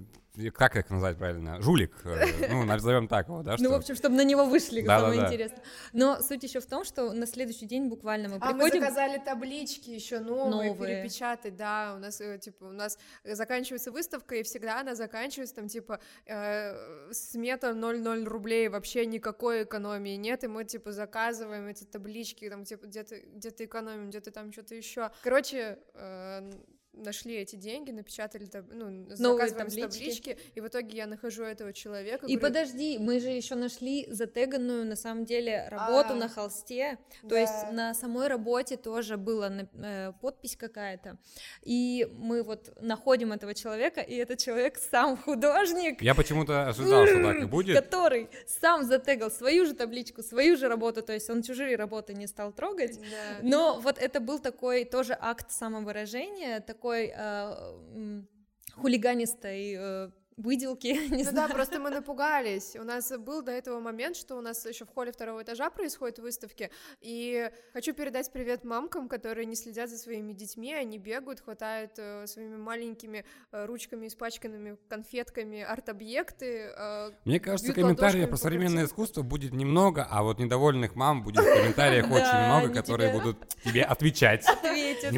[0.54, 4.15] как их назвать правильно, жулик, э, ну, назовем так его, да, Ну, в общем, чтобы
[4.15, 5.63] на него вышли, самое интересное.
[5.93, 8.82] Но суть еще в том, что на следующий день буквально мы А мы приходим...
[8.82, 11.02] заказали таблички еще новые, Новые.
[11.02, 15.67] перепечатать, да, у нас э, типа у нас заканчивается выставка и всегда она заканчивается там
[15.67, 22.50] типа э, смета 0,0 рублей, вообще никакой экономии нет, и мы типа заказываем эти таблички,
[22.50, 25.12] там типа где-то где-то экономим, где-то там что-то еще.
[25.23, 26.52] Короче, э,
[26.97, 29.81] нашли эти деньги, напечатали, таб- ну, заказываем таблички.
[29.81, 32.25] таблички, и в итоге я нахожу этого человека.
[32.27, 36.15] И говорю, подожди, мы же еще нашли затеганную на самом деле работу А.
[36.15, 36.97] на холсте.
[37.21, 37.39] То Да.
[37.39, 41.17] есть на самой работе тоже была э, подпись какая-то.
[41.63, 46.01] И мы вот находим этого человека, и этот человек сам художник.
[46.01, 47.75] Я почему-то ожидал, что так и будет.
[47.83, 52.27] Который сам затегал свою же табличку, свою же работу, то есть он чужие работы не
[52.27, 52.99] стал трогать.
[52.99, 53.05] Да.
[53.43, 58.28] Но вот это был такой тоже акт самовыражения, такой э, м,
[58.76, 61.47] хулиганистой э, выделки, не Ну знаю.
[61.50, 62.76] да, просто мы напугались.
[62.76, 66.19] У нас был до этого момент, что у нас еще в холле второго этажа происходят
[66.19, 66.69] выставки.
[67.02, 70.73] И хочу передать привет мамкам, которые не следят за своими детьми.
[70.73, 76.71] Они бегают, хватают э, своими маленькими э, ручками, испачканными конфетками арт-объекты.
[76.78, 81.54] э, Мне кажется, комментариев про современное искусство будет немного, а вот недовольных мам будет в
[81.54, 84.45] комментариях очень много, которые будут тебе отвечать.
[84.47, 85.13] ответят.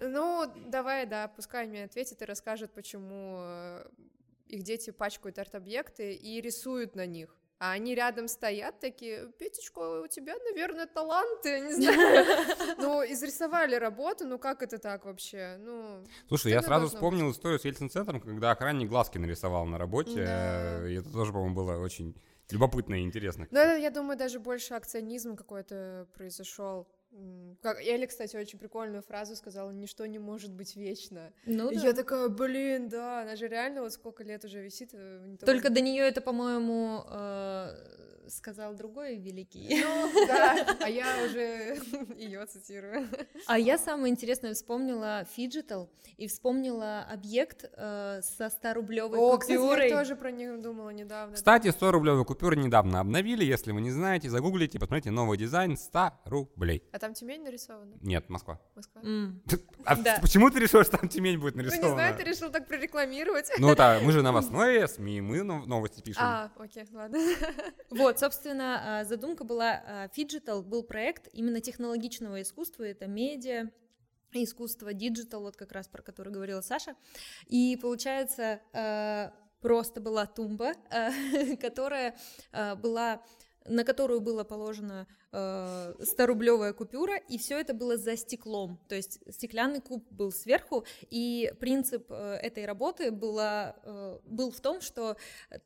[0.00, 3.38] Ну, давай, да, пускай мне ответит и расскажет, почему
[4.48, 7.34] их дети пачкают арт-объекты и рисуют на них.
[7.60, 12.24] А они рядом стоят такие, Петечка, у тебя, наверное, таланты, не знаю.
[12.78, 15.56] Ну, изрисовали работу, ну как это так вообще?
[15.58, 20.24] Ну, Слушай, я сразу вспомнил историю с Ельцин-центром, когда охранник глазки нарисовал на работе.
[20.24, 20.88] Да.
[20.88, 22.14] И это тоже, по-моему, было очень
[22.50, 23.48] любопытно и интересно.
[23.50, 26.86] ну, это, я думаю, даже больше акционизм какой-то произошел.
[27.62, 27.80] Как...
[27.80, 31.32] Эля, кстати, очень прикольную фразу сказала, ничто не может быть вечно.
[31.46, 31.86] Ну И да.
[31.88, 34.90] Я такая, блин, да, она же реально вот сколько лет уже висит.
[34.92, 39.80] э, не Только до нее это, по-моему, э, сказал другой великий.
[39.82, 41.78] Ну, да, а я уже
[42.16, 43.08] ее цитирую.
[43.46, 49.88] А я самое интересное вспомнила phygital и вспомнила объект э, со 100-рублевой О, кстати, купюрой.
[49.88, 51.34] я тоже про них думала недавно.
[51.34, 53.44] Кстати, 100-рублевые купюры недавно обновили.
[53.44, 56.82] Если вы не знаете, загуглите, посмотрите новый дизайн 100 рублей.
[56.92, 57.96] А там Тюмень нарисована?
[58.02, 58.60] Нет, Москва.
[58.74, 59.02] Москва?
[59.84, 60.18] А Да.
[60.20, 61.94] почему ты решил, что там Тюмень будет Ну, не нарисована?
[61.94, 63.50] знаю, ты решил так прорекламировать.
[63.58, 66.22] Ну, да, мы же новостное СМИ, мы нов- новости пишем.
[66.24, 67.18] А, окей, ладно.
[67.90, 73.70] Вот, собственно, а, задумка была, а, phygital был проект именно технологичного искусства, это медиа,
[74.32, 76.94] искусство, digital, вот как раз про который говорила Саша.
[77.46, 80.74] И получается, э, просто была тумба,
[81.60, 82.14] которая
[82.52, 83.22] была
[83.68, 88.78] на которую была положена э, 100-рублевая купюра, и все это было за стеклом.
[88.88, 94.60] То есть стеклянный куб был сверху, и принцип э, этой работы была, э, был в
[94.60, 95.16] том, что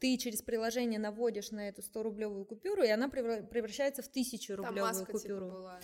[0.00, 4.86] ты через приложение наводишь на эту 100-рублевую купюру, и она превра- превращается в 1000-рублевую Там
[4.86, 5.46] маска типа купюру.
[5.50, 5.80] была.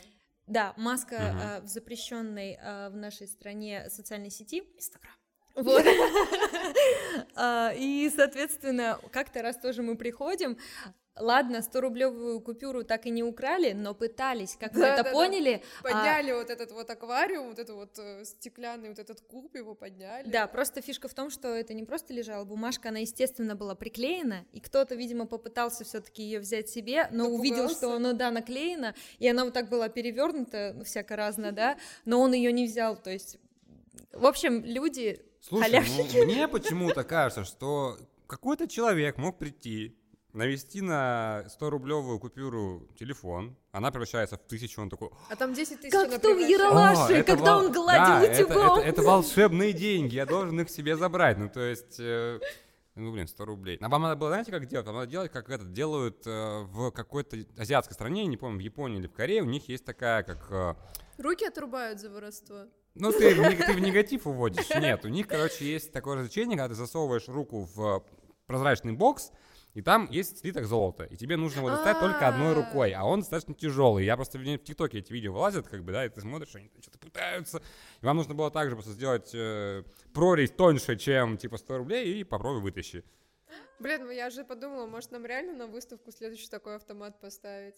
[0.46, 1.40] Да, маска Мгм.
[1.40, 4.62] э, в запрещенной э, в нашей стране социальной сети.
[4.76, 5.12] Инстаграм.
[5.54, 5.84] Вот.
[7.34, 10.56] А, И, соответственно, как-то раз тоже мы приходим.
[11.20, 15.12] Ладно, 100-рублевую купюру так и не украли, но пытались, как мы Да, это да, да.
[15.12, 15.62] поняли.
[15.80, 19.74] а, Подняли вот этот вот аквариум, вот этот вот э, стеклянный вот этот куб, его
[19.74, 20.28] подняли.
[20.28, 24.44] Да, просто фишка в том, что это не просто лежала бумажка, она, естественно, была приклеена,
[24.52, 29.28] и кто-то, видимо, попытался все-таки ее взять себе, но увидел, что она, да, наклеена, и
[29.28, 33.10] она вот так была перевернута, ну, всяко разно, да, но он ее не взял, то
[33.10, 33.38] есть,
[34.12, 36.16] в общем, люди Слушай, халявщики.
[36.18, 39.97] ну, мне почему-то кажется, что какой-то человек мог прийти,
[40.32, 45.10] навести на 100-рублевую купюру телефон, она превращается в тысячу, он такой...
[45.30, 46.38] А там 10 тысяч Как она в.
[46.38, 48.78] Ералаше, «О, это когда вол- он гладил да, это- утюгом.
[48.80, 51.38] Это, это волшебные деньги, я должен их себе забрать.
[51.38, 52.38] Ну, то есть, э,
[52.94, 53.78] ну, блин, 100 рублей.
[53.80, 54.86] А вам надо было, знаете, как делать?
[54.86, 58.98] Вам надо делать, как это делают э, в какой-то азиатской стране, не помню, в Японии
[58.98, 60.46] или в Корее, у них есть такая, как...
[60.50, 60.74] э,
[61.16, 62.64] Руки отрубают за воровство.
[62.94, 64.68] ну, ты, ты в негатив уводишь.
[64.70, 68.04] Нет, у них, короче, есть такое развлечение, когда ты засовываешь руку в
[68.46, 69.30] прозрачный бокс,
[69.74, 73.20] И там есть слиток золота, и тебе нужно его достать только одной рукой, а он
[73.20, 74.04] достаточно тяжелый.
[74.04, 76.98] Я просто в ТикТоке эти видео вылазят, как бы, да, и ты смотришь, они что-то
[76.98, 77.62] пытаются.
[78.00, 82.24] И вам нужно было также просто сделать э, прорезь тоньше, чем типа 100 рублей, и
[82.24, 83.04] попробуй вытащи.
[83.78, 87.76] Блин, ну я же подумала, может нам реально на выставку следующий такой автомат поставить.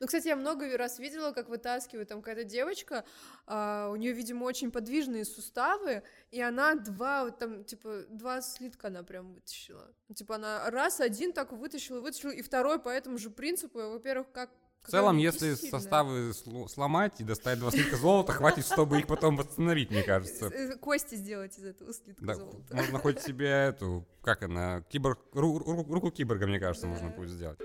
[0.00, 3.04] Ну, кстати, я много раз видела, как вытаскивают там какая-то девочка,
[3.46, 8.88] а, у нее, видимо, очень подвижные суставы, и она два, вот там, типа, два слитка
[8.88, 9.92] она прям вытащила.
[10.14, 14.50] Типа, она раз, один так вытащила, вытащила, и второй по этому же принципу, во-первых, как
[14.86, 15.80] в целом, если сильная.
[15.80, 16.32] составы
[16.68, 20.46] сломать и достать два слитка золота, хватит, чтобы их потом восстановить, мне кажется.
[20.46, 22.62] Э, кости сделать из этого слитка да, золота.
[22.70, 26.92] Можно хоть себе эту, как она, киборг, руку, руку киборга, мне кажется, да.
[26.92, 27.58] можно будет сделать.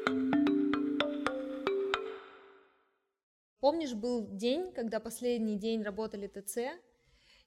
[3.62, 6.58] Помнишь, был день, когда последний день работали ТЦ,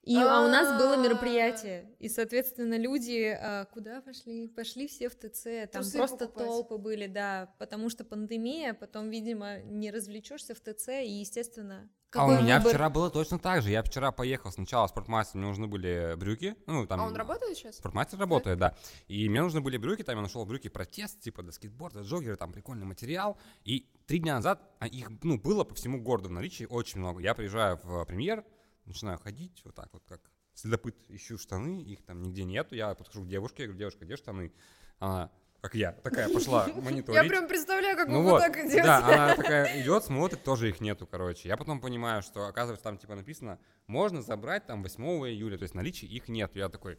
[0.04, 4.48] и а у нас было мероприятие, и, соответственно, люди а, куда пошли?
[4.48, 9.90] Пошли все в ТЦ, там просто толпы были, да, потому что пандемия, потом, видимо, не
[9.90, 12.72] развлечешься в ТЦ, и, естественно, а у меня выбор?
[12.72, 13.70] вчера было точно так же.
[13.70, 16.54] Я вчера поехал сначала в спортмастер, мне нужны были брюки.
[16.66, 17.78] Ну, там, а он работает сейчас?
[17.78, 18.76] Спортмастер работает, да.
[19.08, 22.52] И мне нужны были брюки, там я нашел брюки протест, типа до скейтборда, джогеры, там
[22.52, 23.36] прикольный материал.
[23.64, 27.20] И три дня назад а их, ну, было по всему городу в наличии очень много.
[27.20, 28.44] Я приезжаю в премьер,
[28.84, 30.20] начинаю ходить вот так вот, как
[30.54, 32.74] следопыт, ищу штаны, их там нигде нету.
[32.74, 34.52] Я подхожу к девушке, я говорю, девушка, где штаны?
[34.98, 37.22] Она, как я, такая пошла мониторить.
[37.22, 38.82] Я прям представляю, как ну вы вот, так идете.
[38.82, 41.48] Да, она такая идет, смотрит, тоже их нету, короче.
[41.48, 45.74] Я потом понимаю, что, оказывается, там типа написано, можно забрать там 8 июля, то есть
[45.74, 46.54] наличие их нет.
[46.54, 46.98] Я такой,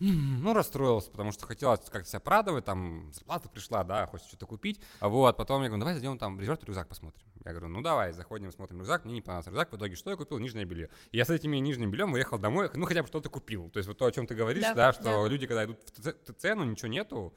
[0.00, 4.80] ну, расстроился, потому что хотелось как-то себя прадовать, там, зарплата пришла, да, хочется что-то купить.
[5.00, 7.26] А вот, потом я говорю, давай зайдем там, резерв рюкзак посмотрим.
[7.44, 10.16] Я говорю, ну давай, заходим, смотрим рюкзак, мне не понравился рюкзак, в итоге что я
[10.16, 10.38] купил?
[10.38, 10.90] Нижнее белье.
[11.12, 13.70] И я с этими нижним бельем уехал домой, ну хотя бы что-то купил.
[13.70, 15.28] То есть вот то, о чем ты говоришь, да, да что да.
[15.28, 17.34] люди, когда идут в цену, ничего нету,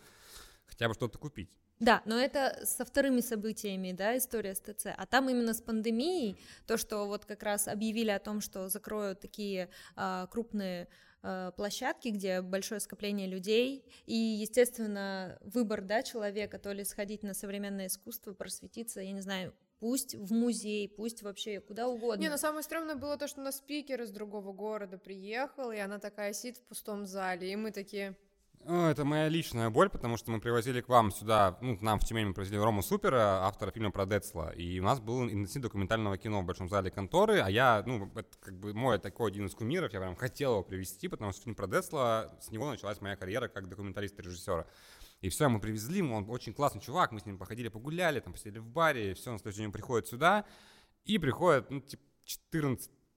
[0.66, 1.50] хотя бы что-то купить.
[1.80, 4.88] Да, но это со вторыми событиями, да, история с ТЦ.
[4.98, 9.20] А там именно с пандемией, то, что вот как раз объявили о том, что закроют
[9.20, 10.88] такие а, крупные
[11.56, 17.88] площадки, где большое скопление людей, и, естественно, выбор, да, человека, то ли сходить на современное
[17.88, 22.22] искусство, просветиться, я не знаю, пусть в музей, пусть вообще куда угодно.
[22.22, 26.00] Не, но самое странное было то, что на спикер из другого города приехал, и она
[26.00, 28.16] такая сидит в пустом зале, и мы такие...
[28.70, 32.04] Это моя личная боль, потому что мы привозили к вам сюда, ну, к нам в
[32.04, 36.18] Тюмень мы привозили Рому Супера, автора фильма про Децла, и у нас был интенсив документального
[36.18, 39.56] кино в Большом зале конторы, а я, ну, это как бы мой такой один из
[39.56, 43.16] кумиров, я прям хотел его привезти, потому что фильм про Децла, с него началась моя
[43.16, 44.68] карьера как документалиста-режиссера.
[45.22, 48.60] И все, мы привезли, он очень классный чувак, мы с ним походили, погуляли, там посидели
[48.60, 50.44] в баре, и все, на следующий день приходит сюда,
[51.06, 52.04] и приходит, ну, типа,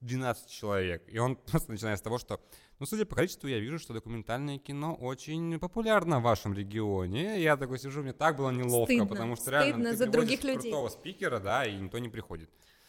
[0.02, 1.02] 14-12 человек.
[1.08, 2.40] И он просто начинает с того, что
[2.80, 7.38] но судя по количеству, я вижу, что документальное кино очень популярно в вашем регионе.
[7.38, 10.42] Я такой сижу, мне так было неловко, стыдно, потому что реально стыдно ты за других
[10.42, 10.72] людей.
[10.72, 12.48] крутого спикера, да, и никто не приходит.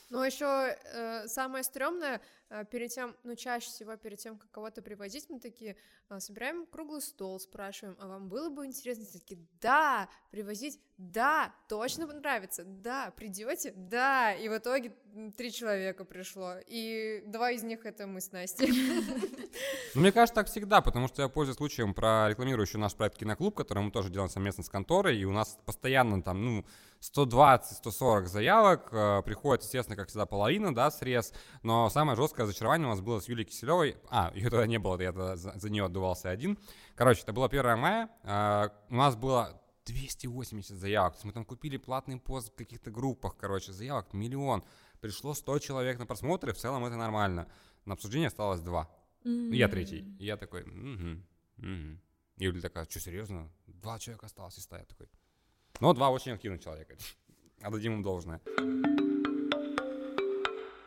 [0.09, 2.21] Ну, еще э, самое стрёмное,
[2.69, 5.77] перед тем, ну, чаще всего перед тем, как кого-то привозить, мы такие
[6.09, 9.05] э, собираем круглый стол, спрашиваем, а вам было бы интересно?
[9.05, 14.33] Все такие, да, привозить, да, точно понравится, да, придете, да.
[14.33, 14.93] И в итоге
[15.37, 18.71] три человека пришло, и два из них это мы с Настей.
[19.93, 23.55] Ну, мне кажется, так всегда, потому что я пользуюсь случаем прорекламирую еще наш проект «Киноклуб»,
[23.55, 26.65] который мы тоже делаем совместно с конторой, и у нас постоянно там, ну,
[27.01, 31.33] 120-140 заявок, э, приходит, естественно, как всегда, половина, да, срез,
[31.63, 34.99] но самое жесткое разочарование у нас было с Юлией Киселевой, а, ее тогда не было,
[35.01, 36.57] я тогда за, за нее отдувался один,
[36.95, 41.45] короче, это было 1 мая, э, у нас было 280 заявок, то есть мы там
[41.45, 44.63] купили платный пост в каких-то группах, короче, заявок миллион,
[44.99, 47.47] пришло 100 человек на просмотры, в целом это нормально,
[47.85, 48.89] на обсуждение осталось два,
[49.23, 49.55] mm-hmm.
[49.55, 51.21] я третий, и я такой, угу,
[51.57, 51.97] угу.
[52.41, 53.51] И Юля такая, что, серьезно?
[53.67, 54.57] Два человека осталось?
[54.57, 55.07] И стоят такой,
[55.79, 56.97] но два очень активных человека.
[57.61, 58.41] Отдадим им должное.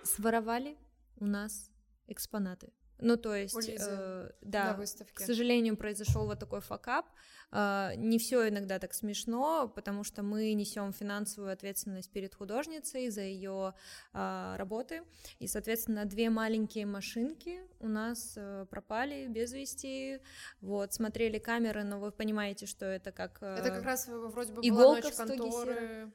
[0.03, 0.77] Своровали
[1.17, 1.71] у нас
[2.07, 2.73] экспонаты.
[2.99, 4.79] Ну, то есть, э, да,
[5.15, 7.07] к сожалению, произошел вот такой факап.
[7.51, 13.23] Э, не все иногда так смешно, потому что мы несем финансовую ответственность перед художницей за
[13.23, 13.75] ее
[14.13, 15.03] э, работы.
[15.41, 20.21] И, соответственно, две маленькие машинки у нас э, пропали без вести.
[20.61, 23.39] Вот, смотрели камеры, но вы понимаете, что это как...
[23.43, 26.13] Э, это как раз вроде бы была ночь конторы.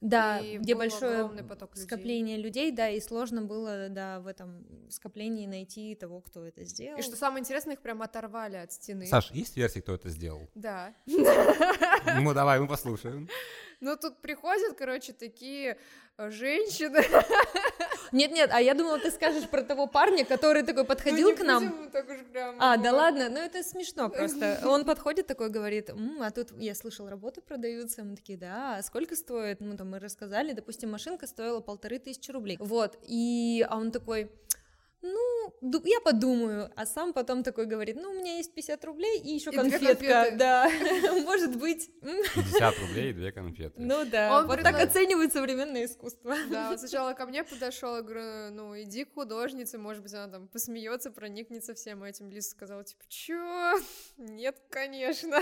[0.00, 1.84] Да, и где большое поток людей.
[1.86, 6.98] скопление людей, да, и сложно было, да, в этом скоплении найти того, кто это сделал.
[6.98, 9.06] И что самое интересное, их прям оторвали от стены.
[9.06, 10.48] Саш, есть версия, кто это сделал?
[10.54, 10.94] Да.
[11.06, 13.28] Ну, давай, мы послушаем.
[13.80, 15.78] Ну, тут приходят, короче, такие
[16.18, 17.02] женщины.
[18.12, 21.90] Нет-нет, а я думала, ты скажешь про того парня, который такой подходил ну, к нам.
[21.90, 24.60] Так уж прям, а, да ладно, ну это смешно просто.
[24.66, 28.04] Он подходит такой, говорит, М, а тут я слышал, работы продаются.
[28.04, 29.60] Мы такие, да, а сколько стоит?
[29.60, 32.56] Ну там мы рассказали, допустим, машинка стоила полторы тысячи рублей.
[32.60, 34.30] Вот, и а он такой,
[35.02, 39.30] ну, я подумаю, а сам потом такой говорит, ну, у меня есть 50 рублей и
[39.34, 40.70] еще конфетка, да,
[41.24, 41.90] может быть.
[42.00, 43.74] 50 рублей и две конфеты.
[43.80, 46.34] Ну да, вот так оценивают современное искусство.
[46.50, 50.48] Да, сначала ко мне подошел, я говорю, ну, иди к художнице, может быть, она там
[50.48, 52.30] посмеется, проникнется всем этим.
[52.30, 53.78] Лиса сказала, типа, чё?
[54.18, 55.40] Нет, конечно.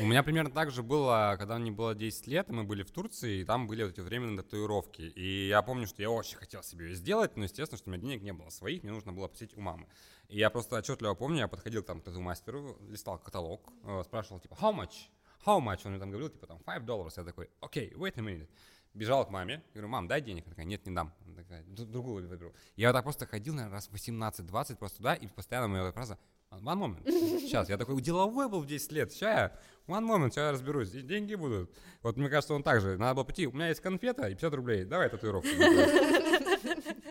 [0.00, 2.90] У меня примерно так же было, когда мне было 10 лет, и мы были в
[2.90, 5.02] Турции, и там были вот эти временные татуировки.
[5.02, 8.02] И я помню, что я очень хотел себе ее сделать, но, естественно, что у меня
[8.02, 9.86] денег не было своих, мне нужно было посетить у мамы.
[10.28, 14.54] И я просто отчетливо помню, я подходил там к тату-мастеру, листал каталог, э, спрашивал, типа,
[14.54, 15.08] how much?
[15.44, 15.80] How much?
[15.84, 17.12] Он мне там говорил, типа, там, 5 долларов.
[17.16, 18.48] Я такой, окей, okay, wait a minute.
[18.94, 20.44] Бежал к маме, говорю, мам, дай денег.
[20.46, 21.12] Она такая, нет, не дам.
[21.26, 22.54] Она такая, другую выберу.
[22.76, 26.18] Я вот так просто ходил, наверное, раз 18-20 просто туда, и постоянно моя фраза,
[26.50, 27.10] one moment,
[27.40, 27.68] сейчас.
[27.68, 31.34] Я такой деловой был в 10 лет, сейчас я, one moment, сейчас я разберусь, деньги
[31.34, 31.70] будут.
[32.02, 34.54] Вот мне кажется, он так же, надо было пойти, у меня есть конфета и 50
[34.54, 35.48] рублей, давай татуировку.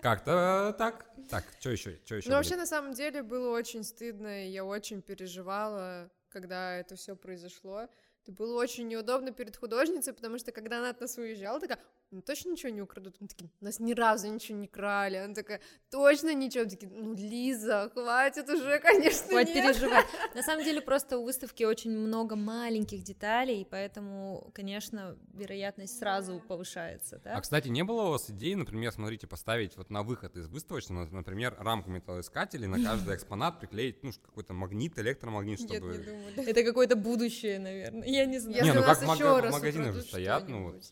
[0.01, 1.05] Как-то так.
[1.30, 1.99] Так, что еще?
[2.05, 2.30] Что еще?
[2.30, 7.15] Ну, вообще, на самом деле, было очень стыдно, и я очень переживала, когда это все
[7.15, 7.88] произошло.
[8.23, 11.80] Это было очень неудобно перед художницей, потому что когда она от нас уезжала, такая,
[12.12, 13.16] ну точно ничего не украдут?
[13.20, 15.18] Мы такие, нас ни разу ничего не крали.
[15.18, 16.64] Она такая, точно ничего?
[16.64, 19.76] Мы такие, ну, Лиза, хватит уже, конечно, Хватит нет.
[19.76, 20.06] переживать.
[20.36, 26.41] На самом деле, просто у выставки очень много маленьких деталей, и поэтому, конечно, вероятность сразу
[26.47, 27.36] повышается, да?
[27.36, 31.08] А, кстати, не было у вас идеи, например, смотрите, поставить вот на выход из выставочного,
[31.08, 35.74] например, рамку металлоискателей, на каждый экспонат приклеить, ну, какой-то магнит, электромагнит, чтобы...
[35.74, 36.49] Нет, не думаю.
[36.49, 38.64] Это какое-то будущее, наверное, я не знаю.
[38.64, 40.84] Не, ну как в магазинах же стоят, ну вот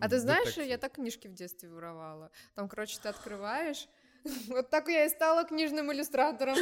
[0.00, 0.66] а ты знаешь, детектив.
[0.66, 2.30] я так книжки в детстве воровала.
[2.54, 3.88] Там, короче, ты открываешь.
[4.48, 6.56] Вот так я и стала книжным иллюстратором.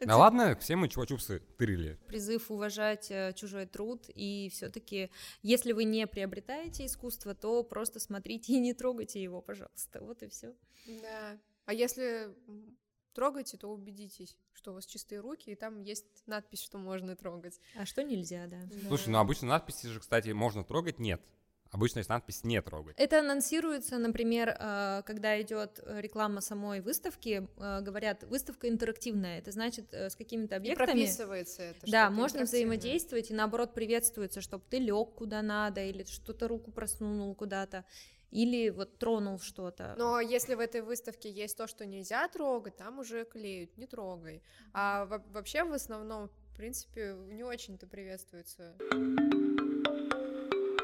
[0.00, 1.98] Да ладно, все мы чувачупсы тырили.
[2.06, 5.10] Призыв уважать э, чужой труд, и все-таки,
[5.42, 10.00] если вы не приобретаете искусство, то просто смотрите и не трогайте его, пожалуйста.
[10.00, 10.54] Вот и все.
[10.86, 11.38] Да.
[11.66, 12.34] А если
[13.12, 17.60] трогаете, то убедитесь, что у вас чистые руки, и там есть надпись, что можно трогать.
[17.76, 18.60] А что нельзя, да.
[18.88, 21.20] Слушай, ну обычно надписи же, кстати, можно трогать, нет.
[21.70, 22.96] Обычно есть надпись «не трогать».
[22.98, 29.86] Это анонсируется, например, э, когда идет реклама самой выставки, э, говорят, выставка интерактивная, это значит
[29.92, 30.90] э, с какими-то объектами...
[30.90, 31.90] И прописывается это.
[31.90, 37.34] Да, можно взаимодействовать, и наоборот приветствуется, чтобы ты лег куда надо, или что-то руку просунул
[37.36, 37.84] куда-то,
[38.32, 39.94] или вот тронул что-то.
[39.96, 44.42] Но если в этой выставке есть то, что нельзя трогать, там уже клеют, не трогай.
[44.72, 48.74] А вообще в основном, в принципе, не очень-то приветствуется.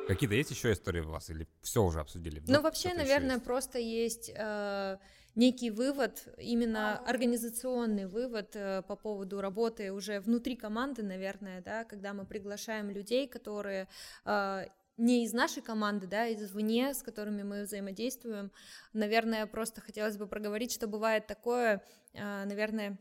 [0.07, 2.43] Какие-то есть еще истории у вас или все уже обсудили?
[2.47, 4.99] Ну, вообще, наверное, просто есть э,
[5.35, 12.15] некий вывод, именно организационный вывод э, по поводу работы уже внутри команды, наверное, да, когда
[12.15, 13.89] мы приглашаем людей, которые
[14.25, 18.53] э, не из нашей команды, да, извне, с которыми мы взаимодействуем.
[18.93, 21.83] Наверное, просто хотелось бы проговорить, что бывает такое,
[22.13, 22.99] э, наверное,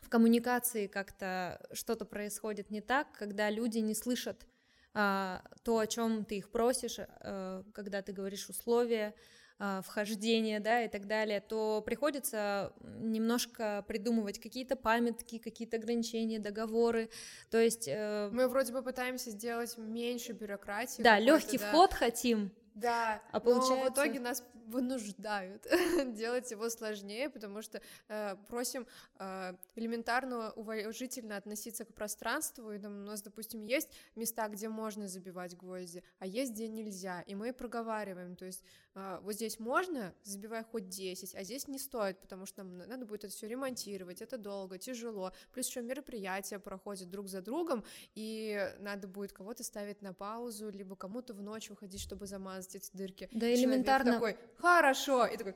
[0.00, 4.55] в коммуникации как-то что-то происходит не так, когда люди не слышат а,
[4.96, 9.14] то, о чем ты их просишь, а, когда ты говоришь условия,
[9.58, 17.10] а, вхождения, да, и так далее, то приходится немножко придумывать какие-то памятки, какие-то ограничения, договоры,
[17.50, 17.88] то есть...
[17.88, 18.30] Э...
[18.32, 21.02] Мы вроде бы пытаемся сделать меньше бюрократии.
[21.02, 21.68] Да, легкий да.
[21.68, 23.74] вход хотим, да, а получается...
[23.74, 25.66] но в итоге нас вынуждают
[26.14, 28.86] делать его сложнее, потому что э, просим
[29.18, 35.08] э, элементарно уважительно относиться к пространству, и там, у нас, допустим, есть места, где можно
[35.08, 38.62] забивать гвозди, а есть, где нельзя, и мы проговариваем, то есть
[38.94, 43.06] э, вот здесь можно, забивай хоть 10, а здесь не стоит, потому что нам надо
[43.06, 48.70] будет это все ремонтировать, это долго, тяжело, плюс еще мероприятия проходят друг за другом, и
[48.80, 52.96] надо будет кого-то ставить на паузу, либо кому-то в ночь выходить, чтобы замазать замазать эти
[52.96, 53.28] дырки.
[53.32, 54.14] Да, элементарно.
[54.14, 55.54] такой, хорошо, и такой...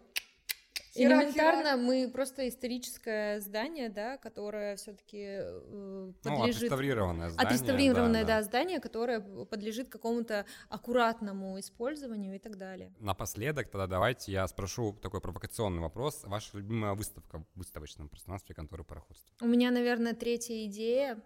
[0.96, 6.40] Элементарно мы просто историческое здание, да, которое все-таки э, подлежит...
[6.40, 7.46] Ну, отреставрированное здание.
[7.48, 8.36] Отреставрированное, да, да.
[8.38, 12.92] да, здание, которое подлежит какому-то аккуратному использованию и так далее.
[12.98, 16.24] Напоследок тогда давайте я спрошу такой провокационный вопрос.
[16.24, 19.32] Ваша любимая выставка в выставочном пространстве конторы пароходства?
[19.40, 21.22] У меня, наверное, третья идея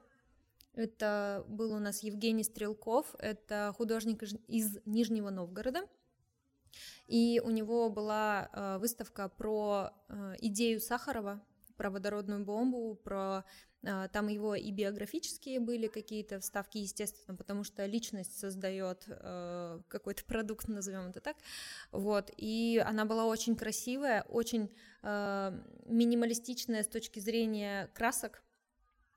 [0.75, 5.83] это был у нас Евгений Стрелков, это художник из Нижнего Новгорода.
[7.07, 11.41] И у него была э, выставка про э, идею Сахарова,
[11.77, 13.45] про водородную бомбу, про
[13.87, 20.25] а, там его и биографические были какие-то вставки, естественно, потому что личность создает э, какой-то
[20.27, 21.37] продукт, назовем это так.
[21.93, 22.31] Вот.
[22.37, 24.71] И она была очень красивая, очень
[25.03, 28.43] э, минималистичная с точки зрения красок.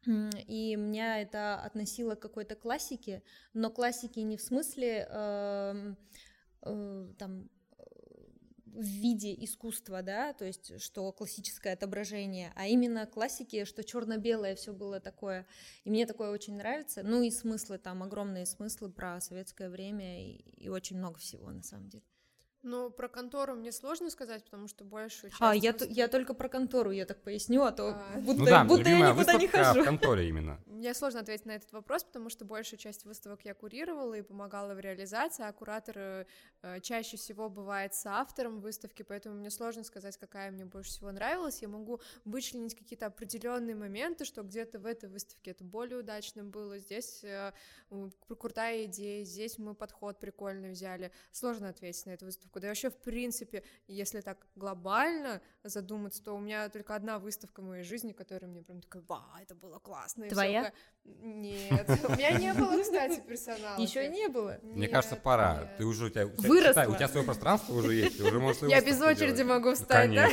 [0.06, 3.24] И меня это относило к какой-то классике,
[3.54, 5.96] но классики не в смысле э,
[6.62, 7.50] э, там
[8.78, 14.72] в виде искусства, да, то есть что классическое отображение, а именно классики, что черно-белое все
[14.72, 15.48] было такое.
[15.84, 17.02] И мне такое очень нравится.
[17.04, 21.64] Ну и смыслы там, огромные смыслы про советское время и, и очень много всего на
[21.64, 22.04] самом деле.
[22.64, 25.42] Ну, про контору мне сложно сказать, потому что большую часть...
[25.42, 28.20] А, я, я только про контору, я так поясню, а то а...
[28.20, 29.82] будто, ну да, будто я никуда не хожу.
[29.82, 30.60] в конторе именно.
[30.78, 34.76] Мне сложно ответить на этот вопрос, потому что большую часть выставок я курировала и помогала
[34.76, 36.26] в реализации, а куратор э,
[36.82, 41.64] чаще всего бывает с автором выставки, поэтому мне сложно сказать, какая мне больше всего нравилась.
[41.64, 46.78] Я могу вычленить какие-то определенные моменты, что где-то в этой выставке это более удачно было,
[46.78, 47.54] здесь э,
[48.38, 51.12] крутая идея, здесь мы подход прикольный взяли.
[51.32, 52.60] Сложно ответить на эту выставку.
[52.60, 57.62] Да и вообще, в принципе, если так глобально задуматься, то у меня только одна выставка
[57.62, 60.26] в моей жизни, которая мне прям такая, ба, это было классно.
[60.26, 60.30] И
[61.06, 63.80] Нет, у меня не было, кстати, персонала.
[63.80, 64.60] Еще не было?
[64.62, 65.70] Мне кажется, пора.
[65.78, 66.86] Ты уже, у тебя, Выросла.
[66.88, 70.30] у тебя свое пространство уже есть, уже можешь Я без очереди могу встать, да?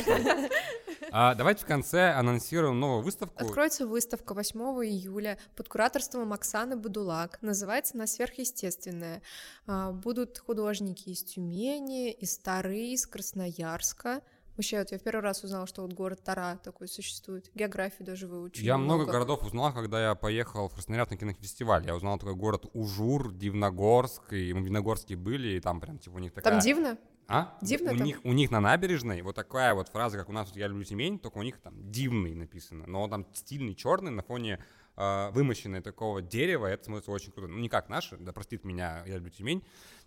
[1.11, 3.45] А, давайте в конце анонсируем новую выставку.
[3.45, 7.41] Откроется выставка 8 июля под кураторством Оксаны Будулак.
[7.41, 9.21] Называется она «Сверхъестественное».
[9.67, 14.21] А, будут художники из Тюмени, из Тары, из Красноярска.
[14.57, 17.51] Вообще, вот я в первый раз узнала, что вот город Тара такой существует.
[17.53, 18.63] Географию даже выучила.
[18.63, 21.85] Я много, много городов узнал, когда я поехал в Красноярск на кинофестиваль.
[21.85, 26.15] Я узнал такой город Ужур, Дивногорск, и мы в Дивногорске были, и там прям типа
[26.15, 26.53] у них такая...
[26.53, 26.97] Там дивно?
[27.27, 27.57] А?
[27.61, 28.05] Дивно у там?
[28.05, 30.83] них, у них на набережной вот такая вот фраза, как у нас вот «Я люблю
[30.83, 34.63] Тюмень», только у них там «дивный» написано, но он там стильный, черный на фоне
[34.95, 37.51] э, вымощенной такого дерева, это смотрится очень круто.
[37.51, 39.63] Ну, не как наши, да простит меня «Я люблю Тюмень»,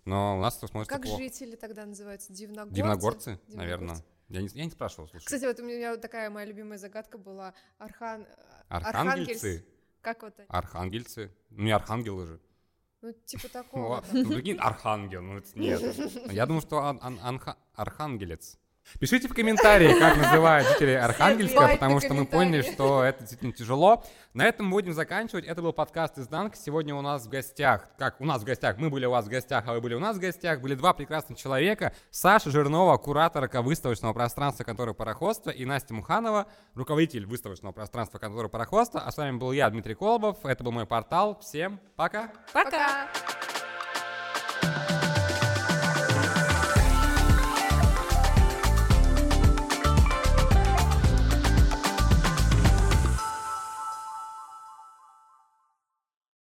[0.09, 1.23] но у нас это смотрится Как плохо.
[1.23, 2.33] жители тогда называются?
[2.33, 2.75] Дивногорцы?
[2.75, 3.57] Дивногорцы, Дивногорцы?
[3.57, 3.97] наверное.
[4.27, 5.23] Я не, я не спрашивал, слушай.
[5.25, 7.53] Кстати, вот у меня такая моя любимая загадка была.
[7.77, 8.27] Архан...
[8.69, 9.65] Архангельцы?
[10.01, 10.45] Как вот это?
[10.51, 11.31] Архангельцы.
[11.51, 12.39] Ну, не архангелы же.
[13.01, 14.03] Ну, типа такого.
[14.11, 15.81] Ну, прикинь, архангел, ну, нет.
[16.31, 16.99] Я думаю, что
[17.75, 18.57] архангелец.
[18.97, 24.03] Пишите в комментарии, как называют жители Архангельска, потому что мы поняли, что это действительно тяжело.
[24.33, 25.45] На этом будем заканчивать.
[25.45, 26.57] Это был подкаст «Изнанка».
[26.57, 29.29] Сегодня у нас в гостях, как у нас в гостях, мы были у вас в
[29.29, 31.93] гостях, а вы были у нас в гостях, были два прекрасных человека.
[32.09, 39.01] Саша Жирнова, кураторка выставочного пространства «Конторы пароходства», и Настя Муханова, руководитель выставочного пространства «Конторы пароходства».
[39.01, 40.45] А с вами был я, Дмитрий Колобов.
[40.45, 41.39] Это был мой портал.
[41.39, 42.31] Всем пока!
[42.53, 43.07] Пока!
[43.13, 43.38] пока.